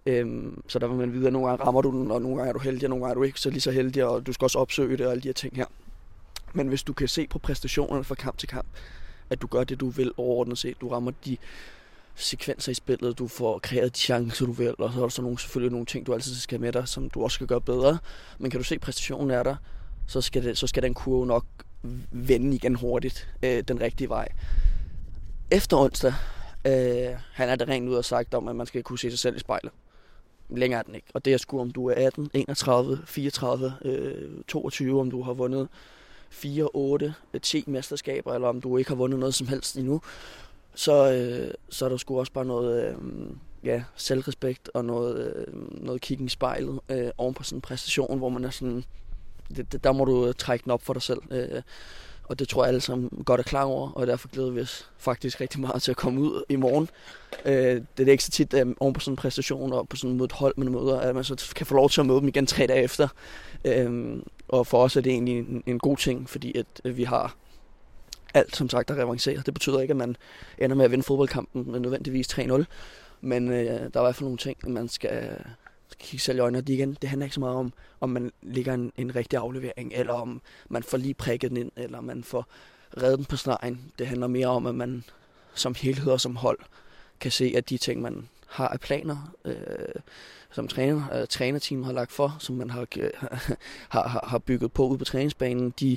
Øhm, 0.06 0.62
så 0.68 0.78
der 0.78 0.86
vil 0.86 0.96
man 0.96 1.12
vide, 1.12 1.26
at 1.26 1.32
nogle 1.32 1.48
gange 1.48 1.64
rammer 1.64 1.82
du 1.82 1.90
den, 1.90 2.10
og 2.10 2.22
nogle 2.22 2.36
gange 2.36 2.48
er 2.48 2.52
du 2.52 2.58
heldig, 2.58 2.84
og 2.84 2.90
nogle 2.90 3.04
gange 3.04 3.10
er 3.10 3.14
du 3.14 3.22
ikke 3.22 3.40
så 3.40 3.50
lige 3.50 3.60
så 3.60 3.70
heldig, 3.70 4.04
og 4.04 4.26
du 4.26 4.32
skal 4.32 4.44
også 4.44 4.58
opsøge 4.58 4.96
det 4.96 5.06
og 5.06 5.12
alle 5.12 5.22
de 5.22 5.28
her 5.28 5.32
ting 5.32 5.56
her. 5.56 5.66
Men 6.52 6.68
hvis 6.68 6.82
du 6.82 6.92
kan 6.92 7.08
se 7.08 7.26
på 7.26 7.38
præstationerne 7.38 8.04
fra 8.04 8.14
kamp 8.14 8.38
til 8.38 8.48
kamp, 8.48 8.66
at 9.30 9.42
du 9.42 9.46
gør 9.46 9.64
det, 9.64 9.80
du 9.80 9.88
vil 9.88 10.12
overordnet 10.16 10.58
set, 10.58 10.80
du 10.80 10.88
rammer 10.88 11.12
de 11.24 11.36
sekvenser 12.16 12.72
i 12.72 12.74
spillet, 12.74 13.18
du 13.18 13.28
får 13.28 13.58
kreeret 13.58 13.96
de 13.96 14.00
chancer, 14.00 14.46
du 14.46 14.52
vil, 14.52 14.74
og 14.78 14.92
så 14.92 14.98
er 14.98 15.02
der 15.02 15.08
så 15.08 15.22
nogle, 15.22 15.38
selvfølgelig 15.38 15.72
nogle 15.72 15.86
ting, 15.86 16.06
du 16.06 16.14
altid 16.14 16.34
skal 16.34 16.58
have 16.58 16.62
med 16.62 16.72
dig, 16.72 16.88
som 16.88 17.10
du 17.10 17.22
også 17.22 17.34
skal 17.34 17.46
gøre 17.46 17.60
bedre. 17.60 17.98
Men 18.38 18.50
kan 18.50 18.60
du 18.60 18.64
se, 18.64 18.74
at 18.74 18.80
præstationen 18.80 19.30
er 19.30 19.42
der, 19.42 19.56
så 20.06 20.20
skal, 20.20 20.44
det, 20.44 20.58
så 20.58 20.66
skal 20.66 20.82
den 20.82 20.94
kurve 20.94 21.26
nok 21.26 21.44
vende 22.10 22.54
igen 22.54 22.74
hurtigt 22.74 23.28
øh, 23.42 23.62
den 23.68 23.80
rigtige 23.80 24.08
vej. 24.08 24.28
Efter 25.50 25.76
onsdag, 25.76 26.14
øh, 26.66 27.18
han 27.32 27.48
er 27.48 27.56
det 27.56 27.68
rent 27.68 27.88
ud 27.88 27.94
og 27.94 28.04
sagt 28.04 28.34
om, 28.34 28.48
at 28.48 28.56
man 28.56 28.66
skal 28.66 28.82
kunne 28.82 28.98
se 28.98 29.10
sig 29.10 29.18
selv 29.18 29.36
i 29.36 29.38
spejlet. 29.38 29.72
Længere 30.48 30.78
er 30.78 30.82
den 30.82 30.94
ikke. 30.94 31.06
Og 31.14 31.24
det 31.24 31.32
er 31.32 31.38
sgu, 31.38 31.60
om 31.60 31.70
du 31.70 31.86
er 31.86 32.06
18, 32.06 32.30
31, 32.34 33.02
34, 33.06 33.74
øh, 33.84 34.30
22, 34.48 35.00
om 35.00 35.10
du 35.10 35.22
har 35.22 35.32
vundet 35.32 35.68
4, 36.30 36.68
8, 36.74 37.14
10 37.42 37.64
mesterskaber, 37.66 38.34
eller 38.34 38.48
om 38.48 38.60
du 38.60 38.76
ikke 38.76 38.90
har 38.90 38.96
vundet 38.96 39.20
noget 39.20 39.34
som 39.34 39.48
helst 39.48 39.76
endnu 39.76 40.00
så, 40.76 41.12
øh, 41.12 41.54
så 41.68 41.84
er 41.84 41.88
der 41.88 41.96
sgu 41.96 42.18
også 42.18 42.32
bare 42.32 42.44
noget 42.44 42.84
øh, 42.84 42.94
ja, 43.64 43.82
selvrespekt 43.96 44.70
og 44.74 44.84
noget, 44.84 45.34
øh, 45.36 45.84
noget 45.84 46.00
kiggen 46.00 46.26
i 46.26 46.30
spejlet 46.30 46.80
øh, 46.88 47.08
oven 47.18 47.34
på 47.34 47.42
sådan 47.42 47.56
en 47.56 47.60
præstation, 47.60 48.18
hvor 48.18 48.28
man 48.28 48.44
er 48.44 48.50
sådan, 48.50 48.84
det, 49.56 49.72
det, 49.72 49.84
der 49.84 49.92
må 49.92 50.04
du 50.04 50.26
øh, 50.26 50.34
trække 50.34 50.62
den 50.62 50.72
op 50.72 50.82
for 50.82 50.92
dig 50.92 51.02
selv. 51.02 51.20
Øh, 51.30 51.62
og 52.24 52.38
det 52.38 52.48
tror 52.48 52.64
jeg 52.64 52.68
alle 52.68 52.80
sammen 52.80 53.22
godt 53.24 53.40
er 53.40 53.44
klar 53.44 53.64
over, 53.64 53.90
og 53.90 54.06
derfor 54.06 54.28
glæder 54.28 54.50
vi 54.50 54.60
os 54.60 54.90
faktisk 54.98 55.40
rigtig 55.40 55.60
meget 55.60 55.82
til 55.82 55.90
at 55.90 55.96
komme 55.96 56.20
ud 56.20 56.42
i 56.48 56.56
morgen. 56.56 56.88
Øh, 57.44 57.82
det 57.98 58.08
er 58.08 58.12
ikke 58.12 58.24
så 58.24 58.30
tit 58.30 58.54
øh, 58.54 58.66
oven 58.80 58.94
på 58.94 59.00
sådan 59.00 59.12
en 59.12 59.16
præstation 59.16 59.72
og 59.72 59.88
på 59.88 59.96
sådan 59.96 60.20
et 60.20 60.32
hold, 60.32 60.54
man 60.56 60.72
møder, 60.72 61.00
at 61.00 61.14
man 61.14 61.24
så 61.24 61.52
kan 61.56 61.66
få 61.66 61.74
lov 61.74 61.90
til 61.90 62.00
at 62.00 62.06
møde 62.06 62.20
dem 62.20 62.28
igen 62.28 62.46
tre 62.46 62.66
dage 62.66 62.82
efter. 62.82 63.08
Øh, 63.64 64.16
og 64.48 64.66
for 64.66 64.82
os 64.82 64.96
er 64.96 65.00
det 65.00 65.12
egentlig 65.12 65.38
en, 65.38 65.62
en 65.66 65.78
god 65.78 65.96
ting, 65.96 66.30
fordi 66.30 66.58
at 66.58 66.96
vi 66.96 67.04
har 67.04 67.36
alt, 68.34 68.56
som 68.56 68.68
sagt, 68.68 68.88
der 68.88 68.94
revancerer. 68.94 69.42
Det 69.42 69.54
betyder 69.54 69.80
ikke, 69.80 69.92
at 69.92 69.96
man 69.96 70.16
ender 70.58 70.76
med 70.76 70.84
at 70.84 70.90
vinde 70.90 71.04
fodboldkampen 71.04 71.70
med 71.72 71.80
nødvendigvis 71.80 72.38
3-0. 72.38 72.64
Men 73.20 73.52
øh, 73.52 73.64
der 73.64 73.74
er 73.74 73.84
i 73.84 73.90
hvert 73.90 74.14
fald 74.14 74.24
nogle 74.24 74.38
ting, 74.38 74.56
man 74.72 74.88
skal, 74.88 75.42
skal 75.88 76.06
kigge 76.06 76.22
selv 76.22 76.38
i 76.38 76.40
øjnene. 76.40 76.58
Og 76.58 76.66
det, 76.66 76.72
igen, 76.72 76.96
det 77.02 77.08
handler 77.08 77.26
ikke 77.26 77.34
så 77.34 77.40
meget 77.40 77.56
om, 77.56 77.72
om 78.00 78.10
man 78.10 78.32
ligger 78.42 78.74
en, 78.74 78.92
en 78.96 79.16
rigtig 79.16 79.38
aflevering, 79.38 79.92
eller 79.94 80.12
om 80.12 80.40
man 80.68 80.82
får 80.82 80.98
lige 80.98 81.14
prikket 81.14 81.50
den 81.50 81.56
ind, 81.56 81.70
eller 81.76 82.00
man 82.00 82.24
får 82.24 82.46
reddet 83.02 83.18
den 83.18 83.26
på 83.26 83.36
stregen. 83.36 83.92
Det 83.98 84.06
handler 84.06 84.26
mere 84.26 84.46
om, 84.46 84.66
at 84.66 84.74
man 84.74 85.04
som 85.54 85.74
helhed 85.74 86.12
og 86.12 86.20
som 86.20 86.36
hold 86.36 86.58
kan 87.20 87.30
se, 87.30 87.52
at 87.56 87.70
de 87.70 87.78
ting, 87.78 88.02
man 88.02 88.28
har 88.46 88.68
af 88.68 88.80
planer, 88.80 89.32
øh, 89.44 89.54
som 90.50 90.68
træner, 90.68 91.20
øh, 91.20 91.26
trænerteamet 91.26 91.86
har 91.86 91.92
lagt 91.92 92.12
for, 92.12 92.36
som 92.38 92.56
man 92.56 92.70
har, 92.70 92.86
har, 93.88 94.08
har, 94.08 94.24
har 94.28 94.38
bygget 94.38 94.72
på 94.72 94.86
ude 94.86 94.98
på 94.98 95.04
træningsbanen, 95.04 95.74
de 95.80 95.96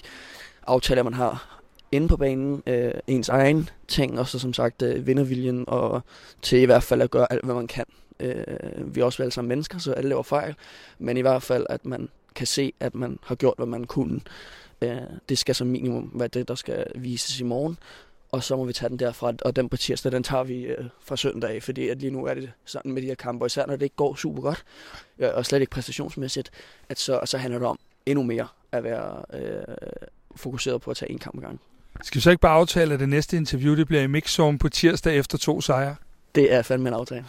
aftaler, 0.68 1.04
man 1.04 1.14
har 1.14 1.59
inde 1.92 2.08
på 2.08 2.18
banen, 2.18 2.64
øh, 2.68 2.94
ens 3.08 3.30
egen 3.30 3.70
ting, 3.88 4.20
og 4.20 4.28
så 4.28 4.40
som 4.40 4.54
sagt 4.54 4.82
øh, 4.82 5.08
vinderviljen, 5.08 5.66
og 5.68 6.02
til 6.42 6.60
i 6.60 6.66
hvert 6.66 6.84
fald 6.84 7.02
at 7.02 7.12
gøre 7.12 7.34
alt, 7.34 7.46
hvad 7.46 7.56
man 7.56 7.68
kan. 7.68 7.86
Øh, 8.20 8.96
vi 8.96 9.02
er 9.02 9.06
også 9.06 9.24
alle 9.24 9.32
sammen 9.32 9.50
mennesker, 9.50 9.78
så 9.78 9.94
alle 9.94 10.10
laver 10.10 10.24
fejl, 10.24 10.56
men 11.00 11.18
i 11.18 11.22
hvert 11.22 11.44
fald, 11.44 11.66
at 11.70 11.86
man 11.86 12.10
kan 12.36 12.48
se, 12.48 12.74
at 12.80 12.96
man 12.96 13.20
har 13.24 13.36
gjort, 13.36 13.54
hvad 13.58 13.68
man 13.68 13.84
kunne. 13.84 14.22
Øh, 14.82 14.98
det 15.30 15.38
skal 15.38 15.56
som 15.56 15.68
minimum 15.68 16.12
være 16.14 16.28
det, 16.28 16.48
der 16.48 16.56
skal 16.56 16.86
vises 16.96 17.40
i 17.40 17.44
morgen, 17.44 17.78
og 18.32 18.44
så 18.44 18.56
må 18.56 18.66
vi 18.66 18.74
tage 18.74 18.90
den 18.90 19.00
derfra, 19.00 19.34
og 19.42 19.56
den 19.56 19.70
på 19.70 19.78
tirsdag, 19.78 20.12
den 20.12 20.24
tager 20.24 20.44
vi 20.44 20.62
øh, 20.62 20.86
fra 21.02 21.18
søndag, 21.18 21.50
af, 21.56 21.64
fordi 21.64 21.90
at 21.90 21.98
lige 21.98 22.12
nu 22.12 22.26
er 22.26 22.34
det 22.34 22.52
sådan 22.66 22.92
med 22.92 23.02
de 23.02 23.08
her 23.08 23.16
kampe, 23.16 23.46
især 23.46 23.66
når 23.66 23.76
det 23.76 23.84
ikke 23.84 23.96
går 23.96 24.16
super 24.16 24.42
godt, 24.42 24.64
øh, 25.20 25.30
og 25.34 25.46
slet 25.46 25.62
ikke 25.62 25.72
præstationsmæssigt, 25.72 26.52
at 26.90 27.00
så, 27.00 27.20
så 27.26 27.38
handler 27.38 27.60
det 27.60 27.68
om 27.68 27.80
endnu 28.06 28.24
mere 28.24 28.48
at 28.72 28.84
være 28.84 29.26
øh, 29.34 29.76
fokuseret 30.36 30.82
på 30.82 30.92
at 30.92 30.98
tage 30.98 31.12
en 31.12 31.20
kamp 31.20 31.38
ad 31.38 31.42
gangen. 31.42 31.60
Skal 32.04 32.20
vi 32.20 32.22
så 32.22 32.30
ikke 32.30 32.42
bare 32.42 32.56
aftale, 32.56 32.94
at 32.94 33.00
det 33.00 33.10
næste 33.10 33.38
interview 33.38 33.76
det 33.76 33.88
bliver 33.88 34.02
i 34.04 34.08
Mixzone 34.08 34.58
på 34.60 34.70
tirsdag 34.70 35.18
efter 35.18 35.38
to 35.38 35.62
sejre? 35.62 35.96
Det 36.36 36.54
er 36.54 36.62
fandme 36.62 36.90
en 36.90 36.96
aftale. 36.96 37.26